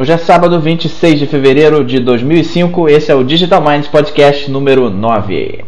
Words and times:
Hoje 0.00 0.12
é 0.12 0.16
sábado, 0.16 0.60
26 0.60 1.18
de 1.18 1.26
fevereiro 1.26 1.84
de 1.84 1.98
2005. 1.98 2.88
Esse 2.88 3.10
é 3.10 3.16
o 3.16 3.24
Digital 3.24 3.60
Minds 3.60 3.88
Podcast 3.88 4.48
número 4.48 4.88
9. 4.88 5.64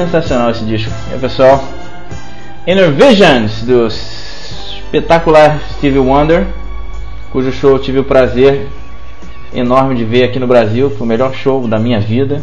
Sensacional 0.00 0.50
esse 0.50 0.64
disco. 0.64 0.90
E 1.14 1.18
pessoal, 1.18 1.62
Inner 2.66 2.90
Visions 2.90 3.62
do 3.62 3.86
espetacular 3.86 5.60
Stevie 5.72 5.98
Wonder, 5.98 6.46
cujo 7.30 7.52
show 7.52 7.72
eu 7.72 7.78
tive 7.78 7.98
o 7.98 8.04
prazer 8.04 8.66
enorme 9.52 9.94
de 9.94 10.04
ver 10.04 10.24
aqui 10.24 10.38
no 10.38 10.46
Brasil, 10.46 10.90
foi 10.90 11.02
o 11.02 11.06
melhor 11.06 11.34
show 11.34 11.68
da 11.68 11.78
minha 11.78 12.00
vida. 12.00 12.40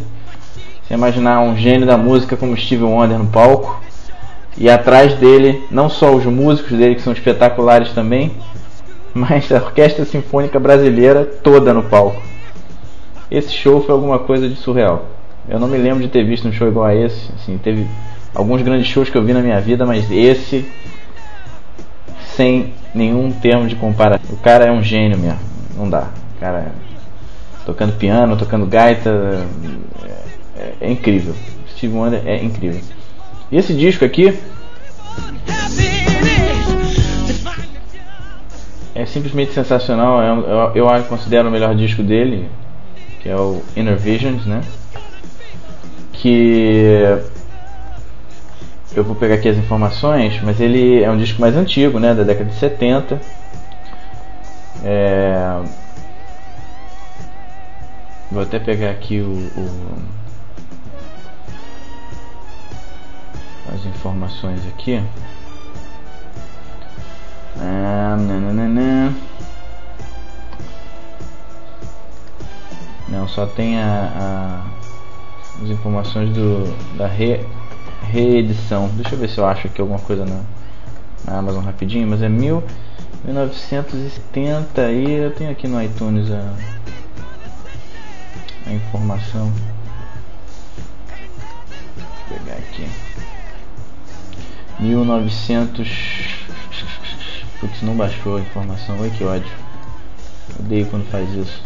Você 0.84 0.94
imaginar 0.94 1.42
um 1.42 1.58
gênio 1.58 1.88
da 1.88 1.98
música 1.98 2.38
como 2.38 2.56
Stevie 2.56 2.86
Wonder 2.86 3.18
no 3.18 3.28
palco 3.28 3.82
e 4.56 4.70
atrás 4.70 5.16
dele 5.16 5.64
não 5.72 5.90
só 5.90 6.14
os 6.14 6.26
músicos 6.26 6.78
dele 6.78 6.96
que 6.96 7.02
são 7.02 7.12
espetaculares 7.12 7.92
também, 7.92 8.34
mas 9.16 9.52
a 9.52 9.56
Orquestra 9.56 10.06
Sinfônica 10.06 10.60
Brasileira 10.60 11.26
toda 11.26 11.74
no 11.74 11.84
palco. 11.84 12.22
Esse 13.32 13.52
show 13.52 13.82
foi 13.82 13.96
alguma 13.96 14.20
coisa 14.20 14.48
de 14.48 14.56
surreal. 14.56 15.17
Eu 15.50 15.60
não 15.60 15.68
me 15.68 15.78
lembro 15.78 16.02
de 16.02 16.10
ter 16.10 16.26
visto 16.26 16.48
um 16.48 16.52
show 16.52 16.68
igual 16.68 16.86
a 16.86 16.96
esse. 16.96 17.32
Assim, 17.36 17.58
teve 17.58 17.88
alguns 18.36 18.62
grandes 18.62 18.88
shows 18.88 19.10
que 19.10 19.18
eu 19.18 19.24
vi 19.24 19.34
na 19.34 19.42
minha 19.42 19.60
vida, 19.62 19.86
mas 19.86 20.10
esse 20.12 20.66
sem 22.36 22.74
nenhum 22.94 23.32
termo 23.32 23.68
de 23.68 23.76
comparação. 23.76 24.36
O 24.36 24.38
cara 24.38 24.66
é 24.66 24.72
um 24.72 24.84
gênio 24.84 25.18
mesmo. 25.18 25.40
Não 25.76 25.90
dá. 25.90 26.10
O 26.36 26.40
cara 26.40 26.60
é... 26.60 26.72
tocando 27.66 27.94
piano, 27.94 28.38
tocando 28.38 28.66
gaita, 28.66 29.10
é, 30.04 30.62
é, 30.62 30.74
é 30.82 30.92
incrível. 30.92 31.34
Steve 31.72 31.96
Wonder 31.96 32.22
é 32.26 32.44
incrível. 32.44 32.82
E 33.52 33.58
esse 33.58 33.74
disco 33.74 34.04
aqui 34.04 34.38
é 38.94 39.06
simplesmente 39.06 39.54
sensacional. 39.54 40.22
Eu, 40.22 40.70
é 40.70 40.80
eu, 40.80 40.88
eu 40.88 41.04
considero 41.04 41.48
o 41.48 41.52
melhor 41.52 41.74
disco 41.76 42.04
dele, 42.04 42.50
que 43.22 43.30
é 43.30 43.36
o 43.36 43.62
Inner 43.76 43.98
Visions, 43.98 44.46
né? 44.46 44.62
Que 46.22 47.20
eu 48.96 49.04
vou 49.04 49.16
pegar 49.16 49.36
aqui 49.36 49.48
as 49.48 49.58
informações, 49.58 50.42
mas 50.42 50.60
ele 50.60 51.04
é 51.04 51.12
um 51.12 51.18
disco 51.18 51.40
mais 51.40 51.56
antigo, 51.56 52.00
né, 52.00 52.14
da 52.14 52.24
década 52.24 52.50
de 52.50 52.56
70. 52.56 53.22
É... 54.84 55.62
Vou 58.32 58.42
até 58.42 58.60
pegar 58.60 58.90
aqui 58.90 59.20
o, 59.20 59.32
o... 59.32 59.98
as 63.74 63.86
informações 63.86 64.62
aqui. 64.68 65.02
Ah, 67.60 68.18
nananana. 68.20 69.14
Não, 73.08 73.28
só 73.28 73.46
tem 73.46 73.80
a, 73.80 74.12
a 74.74 74.77
as 75.62 75.70
informações 75.70 76.30
do, 76.34 76.98
da 76.98 77.08
re, 77.08 77.46
reedição. 78.12 78.90
Deixa 78.90 79.16
eu 79.16 79.20
ver 79.20 79.30
se 79.30 79.38
eu 79.38 79.46
acho 79.46 79.68
aqui 79.68 79.82
alguma 79.82 80.00
coisa 80.00 80.26
na, 80.26 80.42
na 81.26 81.40
Amazon 81.40 81.64
rapidinho, 81.64 82.08
mas 82.08 82.22
é 82.22 82.30
mil, 82.30 82.64
1970 83.26 84.92
e 84.92 85.12
eu 85.12 85.32
tenho 85.32 85.52
aqui 85.52 85.68
no 85.68 85.82
iTunes 85.82 86.32
a, 86.32 86.54
a 88.68 88.74
informação. 88.74 89.52
Vou 92.30 92.38
pegar 92.38 92.58
aqui. 92.58 92.88
1900 94.80 96.48
Putz, 97.60 97.82
não 97.82 97.96
baixou 97.96 98.38
a 98.38 98.40
informação. 98.40 99.00
Oi 99.00 99.10
que 99.10 99.24
ódio. 99.24 99.52
Odeio 100.60 100.86
quando 100.86 101.10
faz 101.10 101.28
isso. 101.34 101.64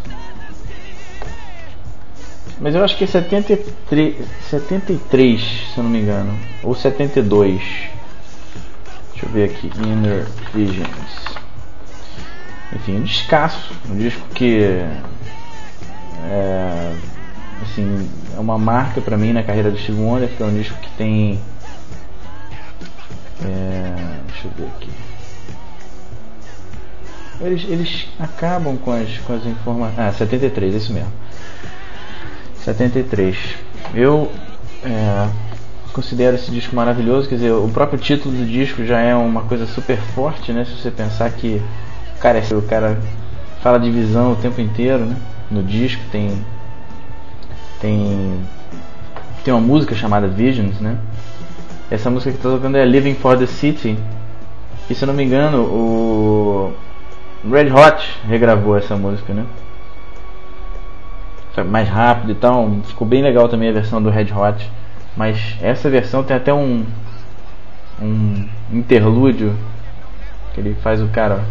Mas 2.62 2.76
eu 2.76 2.84
acho 2.84 2.96
que 2.96 3.06
é 3.06 3.08
73, 3.08 4.24
73, 4.48 5.42
se 5.42 5.78
eu 5.78 5.84
não 5.84 5.90
me 5.90 6.00
engano. 6.00 6.38
Ou 6.62 6.76
72. 6.76 7.60
Deixa 9.12 9.26
eu 9.26 9.30
ver 9.30 9.50
aqui. 9.50 9.72
Inner 9.80 10.28
Visions. 10.54 11.26
Enfim, 12.72 12.98
um 12.98 13.02
descasso. 13.02 13.74
Um 13.90 13.98
disco 13.98 14.22
que. 14.36 14.80
É, 16.24 16.94
assim, 17.64 18.08
é 18.36 18.40
uma 18.40 18.60
marca 18.60 19.02
para 19.02 19.18
mim 19.18 19.34
na 19.34 19.42
carreira 19.42 19.72
do 19.72 19.80
Steve 19.80 20.00
Wonder, 20.00 20.30
que 20.30 20.44
é 20.44 20.46
um 20.46 20.54
disco 20.54 20.78
que 20.80 20.90
tem. 20.92 21.40
É, 23.44 24.20
deixa 24.28 24.48
eu 24.48 24.52
ver 24.52 24.72
aqui. 24.78 24.92
Eles, 27.42 27.64
eles 27.68 28.08
acabam 28.20 28.78
com 28.78 28.92
as, 28.92 29.18
com 29.18 29.34
as 29.34 29.48
informações. 29.48 29.98
Ah, 29.98 30.14
73, 30.14 30.76
isso 30.76 30.94
mesmo. 30.94 31.12
73. 32.64 33.38
Eu 33.94 34.32
é, 34.84 35.28
considero 35.94 36.36
esse 36.36 36.52
disco 36.52 36.76
maravilhoso, 36.76 37.28
quer 37.28 37.36
dizer, 37.36 37.52
o 37.52 37.70
próprio 37.70 38.00
título 38.00 38.36
do 38.36 38.46
disco 38.46 38.86
já 38.86 39.00
é 39.00 39.14
uma 39.16 39.42
coisa 39.42 39.66
super 39.66 39.98
forte, 39.98 40.52
né? 40.52 40.66
Se 40.66 40.72
você 40.72 40.92
pensar 40.92 41.30
que 41.32 41.62
cara, 42.20 42.42
o 42.52 42.62
cara 42.62 43.00
fala 43.62 43.80
de 43.80 43.90
visão 43.92 44.34
o 44.34 44.36
tempo 44.36 44.62
inteiro, 44.62 45.06
né? 45.06 45.16
No 45.50 45.64
disco 45.64 46.02
tem 46.12 46.32
tem 47.80 48.40
tem 49.44 49.54
uma 49.54 49.62
música 49.62 49.96
chamada 49.96 50.28
Visions, 50.28 50.80
né? 50.80 50.98
Essa 51.90 52.10
música 52.10 52.32
que 52.32 52.38
estou 52.38 52.54
tocando 52.54 52.78
é 52.78 52.86
Living 52.86 53.16
for 53.16 53.38
the 53.38 53.48
City. 53.48 53.98
E 54.90 54.96
se 54.96 55.04
eu 55.04 55.08
não 55.08 55.14
me 55.14 55.24
engano, 55.24 55.60
o 55.64 56.74
Red 57.50 57.72
Hot 57.72 58.20
regravou 58.28 58.78
essa 58.78 58.96
música, 58.96 59.34
né? 59.34 59.46
Mais 61.68 61.88
rápido 61.88 62.32
e 62.32 62.36
tal. 62.36 62.70
Ficou 62.86 63.08
bem 63.08 63.22
legal 63.22 63.48
também 63.50 63.70
a 63.70 63.74
versão 63.74 64.02
do 64.02 64.10
Red 64.10 64.28
Hot. 64.34 64.70
Mas 65.16 65.58
essa 65.62 65.90
versão 65.90 66.24
tem 66.24 66.36
até 66.36 66.54
um 66.54 66.86
um 68.02 68.48
interlúdio 68.72 69.56
que 70.54 70.60
ele 70.60 70.76
faz 70.82 71.02
o 71.02 71.08
cara. 71.08 71.44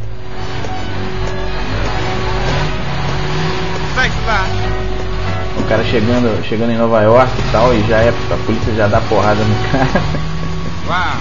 O 5.57 5.65
cara 5.71 5.85
chegando, 5.85 6.45
chegando 6.45 6.73
em 6.73 6.79
Nova 6.79 7.01
York 7.03 7.31
e 7.39 7.53
tal, 7.53 7.73
e 7.73 7.81
já 7.87 7.99
é 7.99 8.09
a 8.09 8.37
polícia 8.45 8.75
já 8.75 8.89
dá 8.89 9.01
porrada 9.03 9.45
no 9.45 9.55
cara. 9.71 10.03
Wow. 10.89 11.15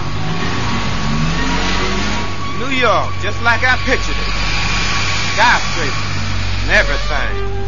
New 2.58 2.72
York, 2.72 3.14
just 3.22 3.40
like 3.44 3.64
I 3.64 3.78
pictured 3.86 4.18
it. 4.18 4.34
Skyscrapers 5.36 5.94
and 6.64 6.72
everything. 6.72 7.59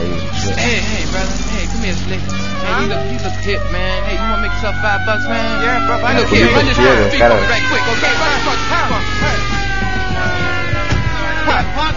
Hey, 0.00 0.80
hey, 0.80 1.04
brother. 1.12 1.36
Hey, 1.52 1.66
come 1.68 1.84
here, 1.84 1.92
Slick. 1.92 2.20
Hey, 2.20 2.72
you 2.80 2.88
look, 2.88 3.04
you 3.12 3.18
look 3.20 3.36
hip, 3.44 3.60
man. 3.68 4.04
Hey, 4.08 4.16
you 4.16 4.24
wanna 4.24 4.40
make 4.40 4.52
yourself 4.56 4.76
five 4.80 5.04
bucks, 5.04 5.28
man? 5.28 5.44
Yeah, 5.60 5.84
bro. 5.84 6.00
Hey, 6.00 6.16
look 6.16 6.28
here, 6.32 6.48
run 6.56 6.64
this 6.64 6.78
right 7.52 7.64
quick, 7.68 7.84
okay? 7.84 8.12
Run 8.16 8.30
this 8.32 8.44
fucking 8.48 8.64
speed 8.64 8.88
Hey. 9.20 9.40
What? 11.44 11.64
What? 11.76 11.94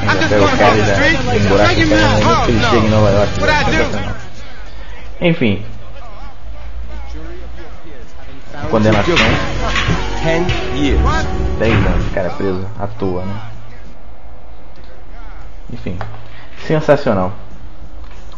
I 0.00 0.16
pega 0.28 0.44
o 0.44 0.48
cara 0.56 0.76
e 0.76 0.82
dá 0.82 0.94
um 1.34 1.48
buraco 1.48 1.80
no 1.80 2.76
em 2.76 2.90
Nova 2.90 3.10
York. 3.10 3.32
Enfim. 5.20 5.64
Condenação. 8.70 9.16
10 11.58 11.86
anos, 11.86 12.12
cara 12.14 12.30
preso 12.30 12.66
à 12.78 12.86
toa, 12.86 13.24
né? 13.24 13.40
Enfim. 15.72 15.98
Sensacional. 16.66 17.32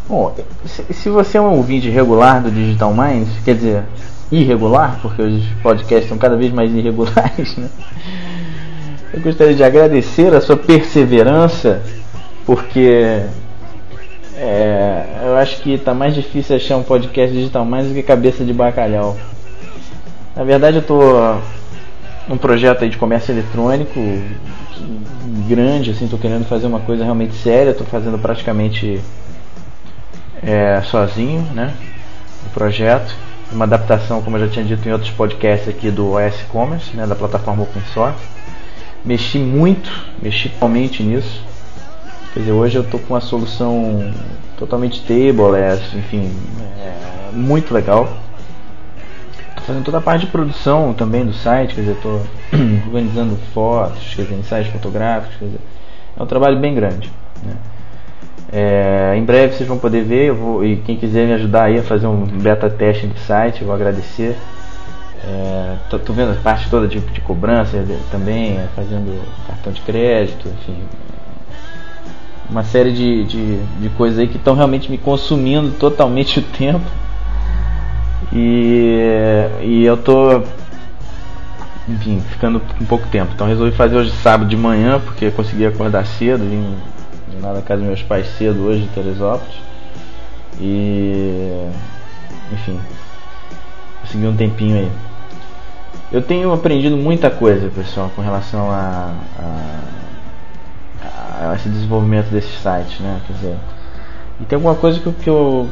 Bom, 0.08 0.34
se 0.66 1.08
você 1.08 1.38
é 1.38 1.40
um 1.40 1.56
ouvinte 1.56 1.88
regular 1.88 2.42
do 2.42 2.50
Digital 2.50 2.92
Minds, 2.92 3.30
quer 3.44 3.54
dizer, 3.54 3.82
irregular, 4.30 4.98
porque 5.00 5.22
os 5.22 5.44
podcasts 5.62 6.08
são 6.08 6.18
cada 6.18 6.36
vez 6.36 6.52
mais 6.52 6.74
irregulares, 6.74 7.56
né? 7.56 7.68
Eu 9.12 9.20
gostaria 9.20 9.54
de 9.54 9.62
agradecer 9.62 10.34
a 10.34 10.40
sua 10.40 10.56
perseverança, 10.56 11.82
porque 12.46 13.22
é, 14.36 15.04
eu 15.24 15.36
acho 15.36 15.60
que 15.62 15.74
está 15.74 15.92
mais 15.92 16.14
difícil 16.14 16.56
achar 16.56 16.76
um 16.76 16.82
podcast 16.82 17.34
digital 17.34 17.64
mais 17.64 17.86
do 17.86 17.94
que 17.94 18.02
cabeça 18.02 18.42
de 18.44 18.52
bacalhau. 18.52 19.16
Na 20.34 20.44
verdade, 20.44 20.78
eu 20.78 20.80
estou 20.80 21.40
um 22.28 22.36
projeto 22.36 22.82
aí 22.82 22.90
de 22.90 22.96
comércio 22.96 23.32
eletrônico 23.32 24.00
grande, 25.48 25.90
assim, 25.90 26.04
estou 26.04 26.18
querendo 26.18 26.44
fazer 26.46 26.66
uma 26.66 26.80
coisa 26.80 27.04
realmente 27.04 27.34
séria, 27.34 27.70
estou 27.70 27.86
fazendo 27.86 28.18
praticamente 28.18 29.00
é, 30.42 30.80
sozinho, 30.82 31.42
né? 31.52 31.74
O 32.46 32.50
projeto, 32.50 33.14
uma 33.50 33.64
adaptação, 33.64 34.22
como 34.22 34.36
eu 34.36 34.46
já 34.46 34.52
tinha 34.52 34.64
dito 34.64 34.88
em 34.88 34.92
outros 34.92 35.10
podcasts 35.10 35.68
aqui 35.68 35.90
do 35.90 36.12
OS 36.12 36.42
Commerce, 36.48 36.96
né? 36.96 37.06
Da 37.06 37.14
plataforma 37.14 37.62
Open 37.62 37.82
Source. 37.92 38.18
Mexi 39.04 39.38
muito, 39.38 39.90
mexi 40.22 40.48
totalmente 40.48 41.02
nisso. 41.02 41.42
Quer 42.32 42.40
dizer, 42.40 42.52
hoje 42.52 42.76
eu 42.76 42.82
estou 42.82 42.98
com 43.00 43.14
uma 43.14 43.20
solução 43.20 44.12
totalmente 44.58 45.00
stable, 45.00 45.58
enfim, 45.94 46.32
é 46.78 47.32
muito 47.32 47.74
legal. 47.74 48.08
Fazendo 49.66 49.84
toda 49.84 49.98
a 49.98 50.00
parte 50.00 50.26
de 50.26 50.32
produção 50.32 50.92
também 50.92 51.24
do 51.24 51.32
site, 51.32 51.74
quer 51.74 51.82
dizer, 51.82 51.92
estou 51.92 52.20
organizando 52.86 53.36
fotos, 53.54 54.02
dizer, 54.02 54.32
ensaios 54.32 54.68
fotográficos, 54.68 55.36
quer 55.38 55.44
dizer, 55.46 55.60
é 56.16 56.22
um 56.22 56.26
trabalho 56.26 56.58
bem 56.58 56.74
grande. 56.74 57.10
Né? 57.44 57.54
É, 58.52 59.14
em 59.16 59.24
breve 59.24 59.54
vocês 59.54 59.68
vão 59.68 59.78
poder 59.78 60.04
ver, 60.04 60.26
eu 60.26 60.34
vou, 60.34 60.64
e 60.64 60.76
quem 60.76 60.96
quiser 60.96 61.26
me 61.26 61.32
ajudar 61.32 61.64
aí 61.64 61.78
a 61.78 61.82
fazer 61.82 62.06
um 62.06 62.26
beta 62.26 62.68
teste 62.68 63.06
do 63.06 63.18
site, 63.18 63.62
eu 63.62 63.66
vou 63.66 63.74
agradecer. 63.74 64.36
É, 65.24 65.76
vendo 66.10 66.32
a 66.32 66.34
parte 66.34 66.68
toda 66.68 66.86
de, 66.88 66.98
de 66.98 67.20
cobrança 67.20 67.82
também, 68.10 68.58
é, 68.58 68.66
fazendo 68.74 69.22
cartão 69.46 69.72
de 69.72 69.80
crédito, 69.80 70.48
enfim. 70.48 70.76
Uma 72.50 72.64
série 72.64 72.92
de, 72.92 73.24
de, 73.24 73.56
de 73.80 73.88
coisas 73.90 74.18
aí 74.18 74.28
que 74.28 74.36
estão 74.36 74.54
realmente 74.54 74.90
me 74.90 74.98
consumindo 74.98 75.70
totalmente 75.78 76.40
o 76.40 76.42
tempo. 76.42 76.84
E, 78.30 79.48
e 79.62 79.84
eu 79.84 79.96
tô 79.96 80.42
enfim, 81.88 82.20
ficando 82.30 82.60
com 82.60 82.84
pouco 82.84 83.06
tempo. 83.08 83.32
Então 83.34 83.46
resolvi 83.46 83.72
fazer 83.72 83.96
hoje 83.96 84.10
sábado 84.10 84.48
de 84.48 84.56
manhã, 84.56 85.00
porque 85.00 85.30
consegui 85.30 85.66
acordar 85.66 86.06
cedo, 86.06 86.44
vim 86.44 86.76
lá 87.40 87.52
na 87.54 87.62
casa 87.62 87.80
dos 87.80 87.88
meus 87.88 88.02
pais 88.02 88.26
cedo 88.38 88.64
hoje 88.64 88.82
de 88.82 88.88
Teresópolis. 88.88 89.54
E 90.60 91.68
enfim, 92.52 92.78
consegui 94.00 94.26
um 94.26 94.36
tempinho 94.36 94.76
aí. 94.76 94.90
Eu 96.12 96.20
tenho 96.20 96.52
aprendido 96.52 96.96
muita 96.96 97.30
coisa, 97.30 97.70
pessoal, 97.70 98.10
com 98.14 98.20
relação 98.20 98.70
a, 98.70 99.14
a, 101.02 101.50
a 101.50 101.54
esse 101.56 101.70
desenvolvimento 101.70 102.26
desses 102.26 102.54
sites, 102.60 103.00
né? 103.00 103.20
Quer 103.26 103.32
dizer, 103.32 103.56
e 104.40 104.44
tem 104.44 104.56
alguma 104.56 104.74
coisa 104.74 105.00
que, 105.00 105.10
que 105.10 105.30
eu 105.30 105.70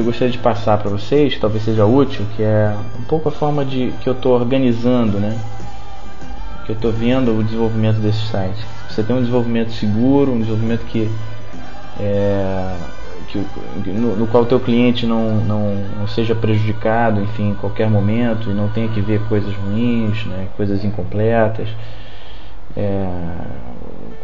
que 0.00 0.02
eu 0.02 0.04
gostaria 0.06 0.32
de 0.32 0.38
passar 0.38 0.78
para 0.78 0.90
vocês, 0.90 1.34
que 1.34 1.40
talvez 1.40 1.62
seja 1.62 1.84
útil, 1.84 2.24
que 2.34 2.42
é 2.42 2.74
um 2.98 3.02
pouco 3.02 3.28
a 3.28 3.32
forma 3.32 3.64
de 3.64 3.92
que 4.00 4.08
eu 4.08 4.14
estou 4.14 4.34
organizando, 4.34 5.18
né? 5.18 5.38
Que 6.64 6.72
eu 6.72 6.74
estou 6.74 6.90
vendo 6.90 7.38
o 7.38 7.44
desenvolvimento 7.44 7.98
desses 7.98 8.28
sites. 8.28 8.64
Você 8.88 9.02
tem 9.02 9.14
um 9.14 9.20
desenvolvimento 9.20 9.72
seguro, 9.72 10.32
um 10.32 10.38
desenvolvimento 10.38 10.84
que 10.86 11.10
é, 12.00 12.76
que, 13.28 13.38
no, 13.86 14.16
no, 14.16 14.26
qual 14.26 14.42
o 14.42 14.46
teu 14.46 14.58
cliente 14.58 15.06
não, 15.06 15.36
não, 15.44 15.74
não, 15.98 16.08
seja 16.08 16.34
prejudicado, 16.34 17.20
enfim, 17.20 17.50
em 17.50 17.54
qualquer 17.54 17.88
momento 17.88 18.50
e 18.50 18.54
não 18.54 18.68
tenha 18.68 18.88
que 18.88 19.00
ver 19.00 19.20
coisas 19.28 19.54
ruins, 19.54 20.24
né, 20.26 20.48
coisas 20.56 20.84
incompletas. 20.84 21.68
É, 22.76 23.06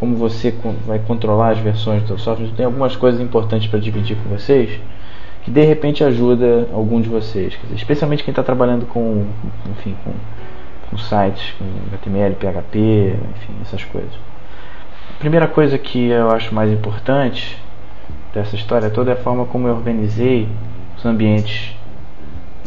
como 0.01 0.17
você 0.17 0.55
vai 0.87 0.99
controlar 1.01 1.51
as 1.51 1.59
versões 1.59 2.03
do 2.03 2.09
seu 2.09 2.19
software, 2.19 2.49
tem 2.57 2.65
algumas 2.65 2.97
coisas 2.97 3.21
importantes 3.21 3.69
para 3.69 3.79
dividir 3.79 4.17
com 4.17 4.31
vocês 4.31 4.71
que 5.47 5.51
de 5.53 5.65
repente 5.65 6.03
ajuda 6.03 6.69
algum 6.73 7.01
de 7.01 7.09
vocês, 7.09 7.57
dizer, 7.63 7.77
especialmente 7.77 8.25
quem 8.25 8.33
está 8.33 8.43
trabalhando 8.43 8.85
com, 8.85 9.27
enfim, 9.71 9.95
com, 10.03 10.11
com 10.91 10.99
sites, 10.99 11.55
com 11.57 11.65
HTML, 11.95 12.35
PHP, 12.35 13.17
enfim, 13.37 13.55
essas 13.63 13.85
coisas. 13.85 14.11
A 15.15 15.19
primeira 15.21 15.47
coisa 15.47 15.79
que 15.79 16.09
eu 16.09 16.33
acho 16.33 16.53
mais 16.53 16.69
importante 16.73 17.57
dessa 18.35 18.57
história 18.57 18.91
toda 18.91 19.13
é 19.13 19.15
a 19.15 19.17
forma 19.17 19.45
como 19.45 19.69
eu 19.69 19.77
organizei 19.77 20.49
os 20.99 21.07
ambientes. 21.07 21.77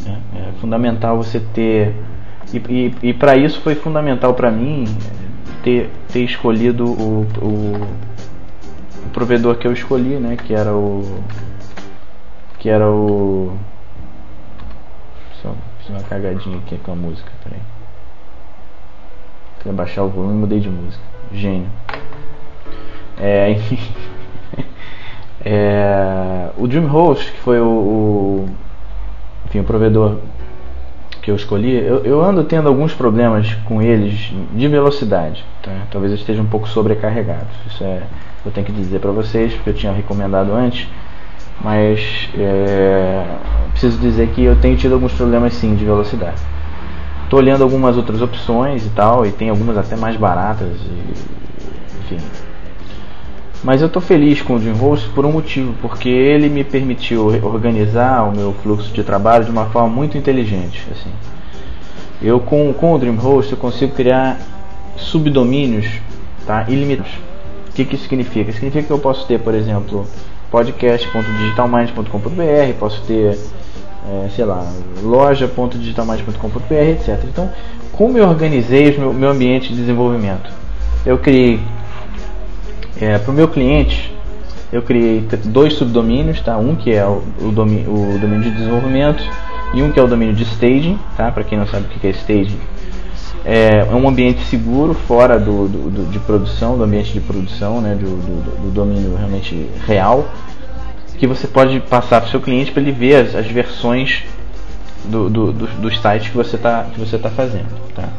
É, 0.05 0.11
é 0.39 0.51
fundamental 0.61 1.17
você 1.17 1.41
ter. 1.53 1.93
E, 2.53 2.57
e, 2.69 3.09
e 3.09 3.13
para 3.13 3.35
isso 3.35 3.59
foi 3.59 3.75
fundamental 3.75 4.33
para 4.35 4.49
mim 4.49 4.85
ter, 5.61 5.89
ter 6.13 6.23
escolhido 6.23 6.85
o, 6.85 7.27
o, 7.41 7.87
o, 9.05 9.09
provedor 9.11 9.57
que 9.57 9.67
eu 9.67 9.73
escolhi, 9.73 10.15
né? 10.15 10.37
Que 10.37 10.53
era 10.53 10.73
o. 10.73 11.21
Que 12.59 12.69
era 12.69 12.89
o. 12.89 13.57
Só 15.41 15.53
fiz 15.79 15.89
uma 15.89 16.03
cagadinha 16.03 16.57
aqui 16.57 16.77
com 16.77 16.91
a 16.91 16.95
música, 16.95 17.31
peraí. 17.43 17.61
Queria 19.59 19.73
baixar 19.73 20.03
o 20.03 20.09
volume 20.09 20.33
e 20.33 20.37
mudei 20.37 20.59
de 20.59 20.69
música. 20.69 21.03
Gênio. 21.33 21.69
É, 23.17 23.51
enfim. 23.51 23.79
É, 25.43 26.49
o 26.57 26.67
DreamHost, 26.67 27.31
que 27.31 27.39
foi 27.39 27.61
o, 27.61 27.65
o, 27.65 28.49
enfim, 29.45 29.59
o 29.61 29.63
provedor 29.63 30.17
que 31.21 31.31
eu 31.31 31.35
escolhi, 31.35 31.75
eu, 31.75 32.03
eu, 32.03 32.21
ando 32.21 32.43
tendo 32.43 32.67
alguns 32.67 32.93
problemas 32.93 33.53
com 33.65 33.81
eles 33.81 34.33
de 34.53 34.67
velocidade. 34.67 35.45
Tá? 35.61 35.71
Talvez 35.91 36.11
eu 36.11 36.17
esteja 36.17 36.41
um 36.41 36.45
pouco 36.45 36.67
sobrecarregado. 36.67 37.47
Isso 37.67 37.83
é, 37.83 38.03
eu 38.45 38.51
tenho 38.51 38.65
que 38.65 38.71
dizer 38.71 38.99
para 38.99 39.11
vocês, 39.11 39.53
porque 39.53 39.69
eu 39.69 39.73
tinha 39.73 39.93
recomendado 39.93 40.53
antes. 40.53 40.87
Mas 41.61 42.29
é, 42.37 43.25
preciso 43.71 43.97
dizer 43.99 44.29
que 44.29 44.43
eu 44.43 44.55
tenho 44.55 44.77
tido 44.77 44.93
alguns 44.93 45.13
problemas 45.13 45.53
sim 45.53 45.75
de 45.75 45.85
velocidade. 45.85 46.41
Estou 47.23 47.39
olhando 47.39 47.63
algumas 47.63 47.97
outras 47.97 48.21
opções 48.21 48.85
e 48.85 48.89
tal, 48.89 49.25
e 49.25 49.31
tem 49.31 49.49
algumas 49.49 49.77
até 49.77 49.95
mais 49.95 50.15
baratas. 50.15 50.67
E, 50.67 52.15
enfim, 52.15 52.17
mas 53.63 53.81
eu 53.81 53.87
estou 53.87 54.01
feliz 54.01 54.41
com 54.41 54.55
o 54.55 54.59
DreamHost 54.59 55.09
por 55.09 55.25
um 55.25 55.33
motivo, 55.33 55.73
porque 55.81 56.07
ele 56.07 56.47
me 56.47 56.63
permitiu 56.63 57.27
organizar 57.43 58.23
o 58.23 58.31
meu 58.31 58.53
fluxo 58.53 58.93
de 58.93 59.03
trabalho 59.03 59.43
de 59.43 59.51
uma 59.51 59.65
forma 59.65 59.89
muito 59.89 60.17
inteligente. 60.17 60.87
Assim. 60.91 61.11
Eu 62.21 62.39
com, 62.39 62.73
com 62.73 62.93
o 62.93 62.97
DreamHost 62.97 63.51
eu 63.51 63.57
consigo 63.57 63.93
criar 63.93 64.39
subdomínios 64.95 65.87
tá, 66.45 66.65
ilimitados. 66.69 67.11
O 67.69 67.73
que, 67.73 67.83
que 67.83 67.95
isso 67.95 68.05
significa? 68.05 68.51
Significa 68.53 68.87
que 68.87 68.91
eu 68.91 68.99
posso 68.99 69.27
ter, 69.27 69.39
por 69.39 69.53
exemplo, 69.53 70.07
podcast.digitalmind.com.br, 70.51 72.73
posso 72.79 73.01
ter, 73.03 73.37
é, 74.07 74.29
sei 74.35 74.45
lá, 74.45 74.71
loja.digitalmind.com.br, 75.03 76.73
etc. 76.73 77.23
Então, 77.25 77.51
como 77.91 78.17
eu 78.17 78.27
organizei 78.27 78.95
o 78.97 79.13
meu, 79.13 79.29
ambiente 79.29 79.69
de 79.69 79.75
desenvolvimento? 79.75 80.49
Eu 81.05 81.17
criei 81.17 81.59
é, 83.01 83.17
Para 83.17 83.31
o 83.31 83.33
meu 83.33 83.47
cliente, 83.47 84.13
eu 84.71 84.81
criei 84.81 85.25
dois 85.45 85.73
subdomínios, 85.73 86.41
tá? 86.41 86.57
Um 86.57 86.75
que 86.75 86.93
é 86.93 87.05
o, 87.05 87.23
o, 87.41 87.51
domínio, 87.51 87.91
o 87.91 88.19
domínio 88.19 88.43
de 88.43 88.51
desenvolvimento 88.51 89.23
e 89.73 89.81
um 89.81 89.91
que 89.91 89.99
é 89.99 90.03
o 90.03 90.07
domínio 90.07 90.35
de 90.35 90.43
staging, 90.43 90.99
tá? 91.15 91.31
Para 91.31 91.43
quem 91.43 91.57
não 91.57 91.65
sabe 91.65 91.85
o 91.85 91.99
que 91.99 92.07
é 92.07 92.09
staging, 92.09 92.59
é, 93.45 93.79
é 93.79 93.95
um 93.95 94.07
ambiente 94.07 94.41
seguro 94.45 94.93
fora 94.93 95.39
do, 95.39 95.67
do, 95.67 95.89
do, 95.89 96.11
de 96.11 96.19
produção, 96.19 96.77
do 96.77 96.83
ambiente 96.83 97.13
de 97.13 97.21
produção, 97.21 97.81
né? 97.81 97.95
Do, 97.95 98.05
do 98.07 98.71
domínio 98.71 99.15
realmente 99.15 99.69
real, 99.85 100.29
que 101.17 101.25
você 101.27 101.47
pode 101.47 101.79
passar 101.81 102.21
para 102.21 102.27
o 102.27 102.31
seu 102.31 102.41
cliente 102.41 102.71
para 102.71 102.81
ele 102.81 102.91
ver 102.91 103.15
as, 103.15 103.35
as 103.35 103.47
versões 103.47 104.23
do, 105.05 105.29
do, 105.29 105.51
do, 105.51 105.67
do 105.67 105.95
site 105.95 106.31
que 106.31 106.37
você 106.37 106.55
está 106.55 106.85
tá 107.21 107.29
fazendo, 107.29 107.69
tá? 107.95 108.09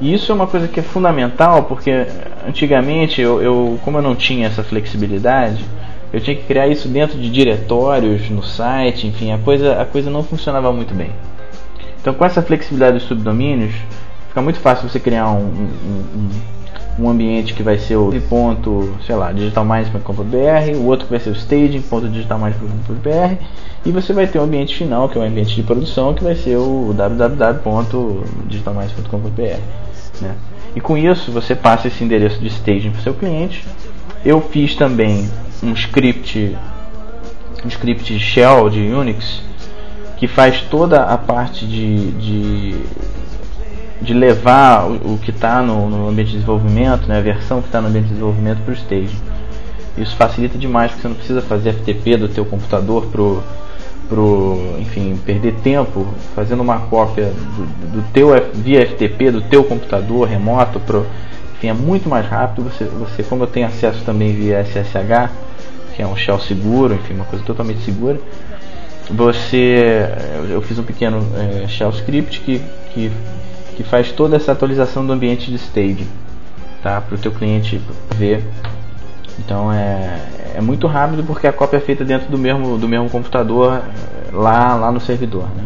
E 0.00 0.12
isso 0.12 0.32
é 0.32 0.34
uma 0.34 0.46
coisa 0.46 0.66
que 0.66 0.80
é 0.80 0.82
fundamental, 0.82 1.62
porque 1.64 2.06
antigamente, 2.46 3.20
eu, 3.20 3.40
eu, 3.40 3.78
como 3.84 3.98
eu 3.98 4.02
não 4.02 4.16
tinha 4.16 4.48
essa 4.48 4.62
flexibilidade, 4.62 5.64
eu 6.12 6.20
tinha 6.20 6.36
que 6.36 6.42
criar 6.42 6.66
isso 6.66 6.88
dentro 6.88 7.18
de 7.18 7.30
diretórios, 7.30 8.28
no 8.28 8.42
site, 8.42 9.06
enfim, 9.06 9.32
a 9.32 9.38
coisa, 9.38 9.80
a 9.80 9.86
coisa 9.86 10.10
não 10.10 10.24
funcionava 10.24 10.72
muito 10.72 10.92
bem. 10.92 11.10
Então, 12.00 12.12
com 12.12 12.24
essa 12.24 12.42
flexibilidade 12.42 12.98
dos 12.98 13.06
subdomínios, 13.06 13.72
fica 14.32 14.40
muito 14.40 14.60
fácil 14.60 14.88
você 14.88 14.98
criar 14.98 15.30
um, 15.30 15.44
um, 15.44 15.68
um, 16.16 16.30
um 17.00 17.10
ambiente 17.10 17.52
que 17.52 17.62
vai 17.62 17.76
ser 17.78 17.96
o 17.96 18.10
ponto, 18.30 18.96
sei 19.06 19.14
lá, 19.14 19.30
digitalminds.com.br, 19.30 20.76
o 20.76 20.86
outro 20.86 21.04
que 21.04 21.10
vai 21.10 21.20
ser 21.20 21.28
o 21.28 21.34
staging.digitalminds.com.br 21.34 23.34
e 23.84 23.92
você 23.92 24.14
vai 24.14 24.26
ter 24.26 24.38
um 24.38 24.44
ambiente 24.44 24.74
final, 24.74 25.06
que 25.10 25.18
é 25.18 25.20
o 25.20 25.24
ambiente 25.24 25.54
de 25.54 25.62
produção, 25.62 26.14
que 26.14 26.24
vai 26.24 26.34
ser 26.34 26.56
o 26.56 26.94
www.digitalminds.com.br. 26.96 29.60
Né? 30.22 30.34
E 30.74 30.80
com 30.80 30.96
isso 30.96 31.30
você 31.30 31.54
passa 31.54 31.88
esse 31.88 32.02
endereço 32.02 32.40
de 32.40 32.46
staging 32.46 32.90
para 32.90 33.00
o 33.00 33.02
seu 33.02 33.12
cliente. 33.12 33.62
Eu 34.24 34.40
fiz 34.40 34.74
também 34.74 35.28
um 35.62 35.74
script, 35.74 36.56
um 37.62 37.68
script 37.68 38.18
shell 38.18 38.70
de 38.70 38.80
Unix 38.80 39.42
que 40.16 40.26
faz 40.28 40.62
toda 40.70 41.02
a 41.02 41.18
parte 41.18 41.66
de, 41.66 42.12
de, 42.12 42.76
de 44.02 44.12
levar 44.12 44.86
o, 44.86 45.14
o 45.14 45.18
que 45.18 45.30
está 45.30 45.62
no, 45.62 45.88
no, 45.88 46.08
ambiente 46.08 46.28
de 46.28 46.34
desenvolvimento, 46.34 47.06
né, 47.06 47.18
a 47.18 47.22
versão 47.22 47.60
que 47.60 47.68
está 47.68 47.80
no 47.80 47.88
ambiente 47.88 48.06
de 48.06 48.10
desenvolvimento 48.10 48.58
para 48.64 48.72
o 48.72 48.74
staging. 48.74 49.20
Isso 49.96 50.16
facilita 50.16 50.58
demais 50.58 50.90
porque 50.90 51.02
você 51.02 51.08
não 51.08 51.14
precisa 51.14 51.42
fazer 51.42 51.72
FTP 51.74 52.16
do 52.16 52.28
teu 52.28 52.44
computador 52.44 53.06
pro, 53.06 53.42
pro 54.08 54.58
enfim, 54.78 55.18
perder 55.24 55.54
tempo 55.62 56.06
fazendo 56.34 56.62
uma 56.62 56.80
cópia 56.80 57.26
do, 57.26 57.92
do 57.92 58.12
teu 58.12 58.28
via 58.54 58.86
FTP 58.86 59.30
do 59.30 59.42
teu 59.42 59.62
computador 59.64 60.26
remoto 60.26 60.80
pro, 60.80 61.06
enfim, 61.56 61.68
é 61.68 61.74
muito 61.74 62.08
mais 62.08 62.26
rápido. 62.26 62.64
Você, 62.64 62.84
você 62.84 63.22
como 63.22 63.44
eu 63.44 63.46
tenho 63.46 63.66
acesso 63.66 64.02
também 64.04 64.34
via 64.34 64.64
SSH, 64.64 65.30
que 65.94 66.02
é 66.02 66.06
um 66.06 66.16
shell 66.16 66.40
seguro, 66.40 66.94
enfim, 66.94 67.14
uma 67.14 67.26
coisa 67.26 67.44
totalmente 67.44 67.82
segura 67.82 68.18
você 69.10 70.08
eu 70.50 70.62
fiz 70.62 70.78
um 70.78 70.82
pequeno 70.82 71.26
é, 71.36 71.68
shell 71.68 71.90
script 71.90 72.40
que, 72.40 72.60
que, 72.92 73.10
que 73.82 73.88
faz 73.88 74.12
toda 74.12 74.36
essa 74.36 74.52
atualização 74.52 75.04
do 75.06 75.12
ambiente 75.12 75.50
de 75.50 75.56
staging 75.56 76.08
tá? 76.82 77.00
Para 77.00 77.14
o 77.14 77.18
teu 77.18 77.32
cliente 77.32 77.80
ver. 78.16 78.44
Então 79.38 79.72
é, 79.72 80.20
é 80.56 80.60
muito 80.60 80.86
rápido 80.86 81.24
porque 81.24 81.46
a 81.46 81.52
cópia 81.52 81.78
é 81.78 81.80
feita 81.80 82.04
dentro 82.04 82.30
do 82.30 82.36
mesmo 82.36 82.76
do 82.76 82.88
mesmo 82.88 83.08
computador 83.08 83.76
é, 83.78 84.36
lá 84.36 84.74
lá 84.74 84.92
no 84.92 85.00
servidor 85.00 85.48
né? 85.56 85.64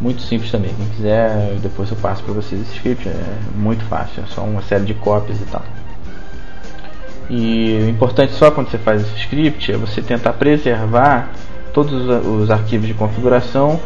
muito 0.00 0.22
simples 0.22 0.50
também. 0.50 0.74
Quem 0.74 0.86
quiser 0.88 1.56
depois 1.62 1.90
eu 1.90 1.96
passo 1.96 2.22
para 2.22 2.34
vocês 2.34 2.60
esse 2.60 2.74
script. 2.74 3.08
É 3.08 3.14
muito 3.54 3.84
fácil. 3.84 4.22
É 4.22 4.26
só 4.26 4.42
uma 4.42 4.62
série 4.62 4.84
de 4.84 4.94
cópias 4.94 5.40
e 5.40 5.44
tal. 5.44 5.62
E 7.28 7.80
o 7.82 7.88
importante 7.88 8.32
só 8.32 8.50
quando 8.50 8.70
você 8.70 8.78
faz 8.78 9.02
esse 9.02 9.16
script 9.20 9.72
é 9.72 9.76
você 9.76 10.00
tentar 10.00 10.34
preservar 10.34 11.30
todos 11.72 11.92
os 12.24 12.50
arquivos 12.50 12.86
de 12.86 12.94
configuração 12.94 13.80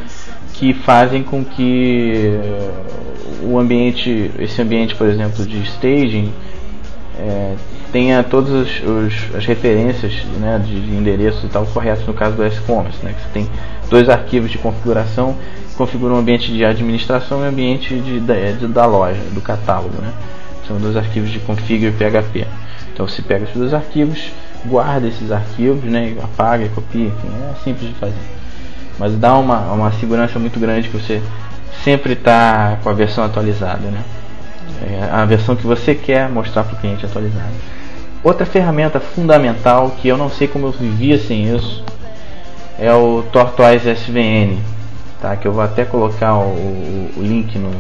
que 0.61 0.75
fazem 0.75 1.23
com 1.23 1.43
que 1.43 2.35
eh, 2.35 2.71
o 3.43 3.59
ambiente, 3.59 4.31
esse 4.39 4.61
ambiente, 4.61 4.95
por 4.95 5.07
exemplo, 5.07 5.47
de 5.47 5.59
staging, 5.63 6.31
é, 7.19 7.55
tenha 7.91 8.23
todas 8.23 8.51
os, 8.51 8.83
os, 8.83 9.35
as 9.35 9.47
referências 9.47 10.23
né, 10.39 10.63
de, 10.63 10.79
de 10.79 10.95
endereços 10.95 11.43
e 11.45 11.49
tal 11.49 11.65
corretos 11.65 12.07
no 12.07 12.13
caso 12.13 12.37
do 12.37 12.45
S-Commerce, 12.45 13.03
né, 13.03 13.15
que 13.15 13.23
você 13.23 13.29
tem 13.33 13.49
dois 13.89 14.07
arquivos 14.11 14.51
de 14.51 14.59
configuração 14.59 15.35
que 15.71 15.77
configuram 15.77 16.17
o 16.17 16.19
ambiente 16.19 16.53
de 16.53 16.63
administração 16.63 17.41
e 17.41 17.45
o 17.45 17.49
ambiente 17.49 17.95
de, 17.95 18.21
de, 18.21 18.67
da 18.67 18.85
loja, 18.85 19.23
do 19.33 19.41
catálogo. 19.41 19.97
Né. 20.03 20.13
São 20.69 20.77
dois 20.77 20.95
arquivos 20.95 21.31
de 21.31 21.39
configure 21.39 21.91
PHP. 21.91 22.47
Então 22.93 23.09
você 23.09 23.23
pega 23.23 23.45
esses 23.45 23.57
dois 23.57 23.73
arquivos, 23.73 24.31
guarda 24.67 25.09
esses 25.09 25.33
arquivos, 25.33 25.85
né, 25.85 26.15
apaga, 26.23 26.69
copia, 26.69 27.07
enfim, 27.07 27.29
é 27.51 27.55
simples 27.65 27.89
de 27.89 27.95
fazer. 27.95 28.41
Mas 29.01 29.17
dá 29.17 29.33
uma, 29.39 29.73
uma 29.73 29.91
segurança 29.93 30.39
muito 30.39 30.61
grande 30.61 30.91
que 30.91 30.97
você 30.99 31.23
sempre 31.83 32.13
está 32.13 32.77
com 32.83 32.91
a 32.91 32.93
versão 32.93 33.25
atualizada, 33.25 33.89
né? 33.89 34.05
É 34.83 35.09
a 35.11 35.25
versão 35.25 35.57
que 35.57 35.67
você 35.67 35.95
quer 35.95 36.29
mostrar 36.29 36.65
para 36.65 36.77
o 36.77 36.79
cliente 36.79 37.07
atualizada. 37.07 37.49
Outra 38.23 38.45
ferramenta 38.45 39.01
fundamental 39.01 39.93
que 39.93 40.07
eu 40.07 40.19
não 40.19 40.29
sei 40.29 40.47
como 40.47 40.67
eu 40.67 40.73
vivia 40.73 41.17
sem 41.17 41.57
isso 41.57 41.83
é 42.79 42.93
o 42.93 43.25
Tortoise 43.33 43.89
SVN, 43.89 44.59
tá? 45.19 45.35
Que 45.35 45.49
eu 45.49 45.53
vou 45.53 45.63
até 45.63 45.87
colocar 45.87 46.35
o, 46.35 46.49
o, 46.51 47.11
o 47.17 47.23
link 47.23 47.59
no, 47.59 47.71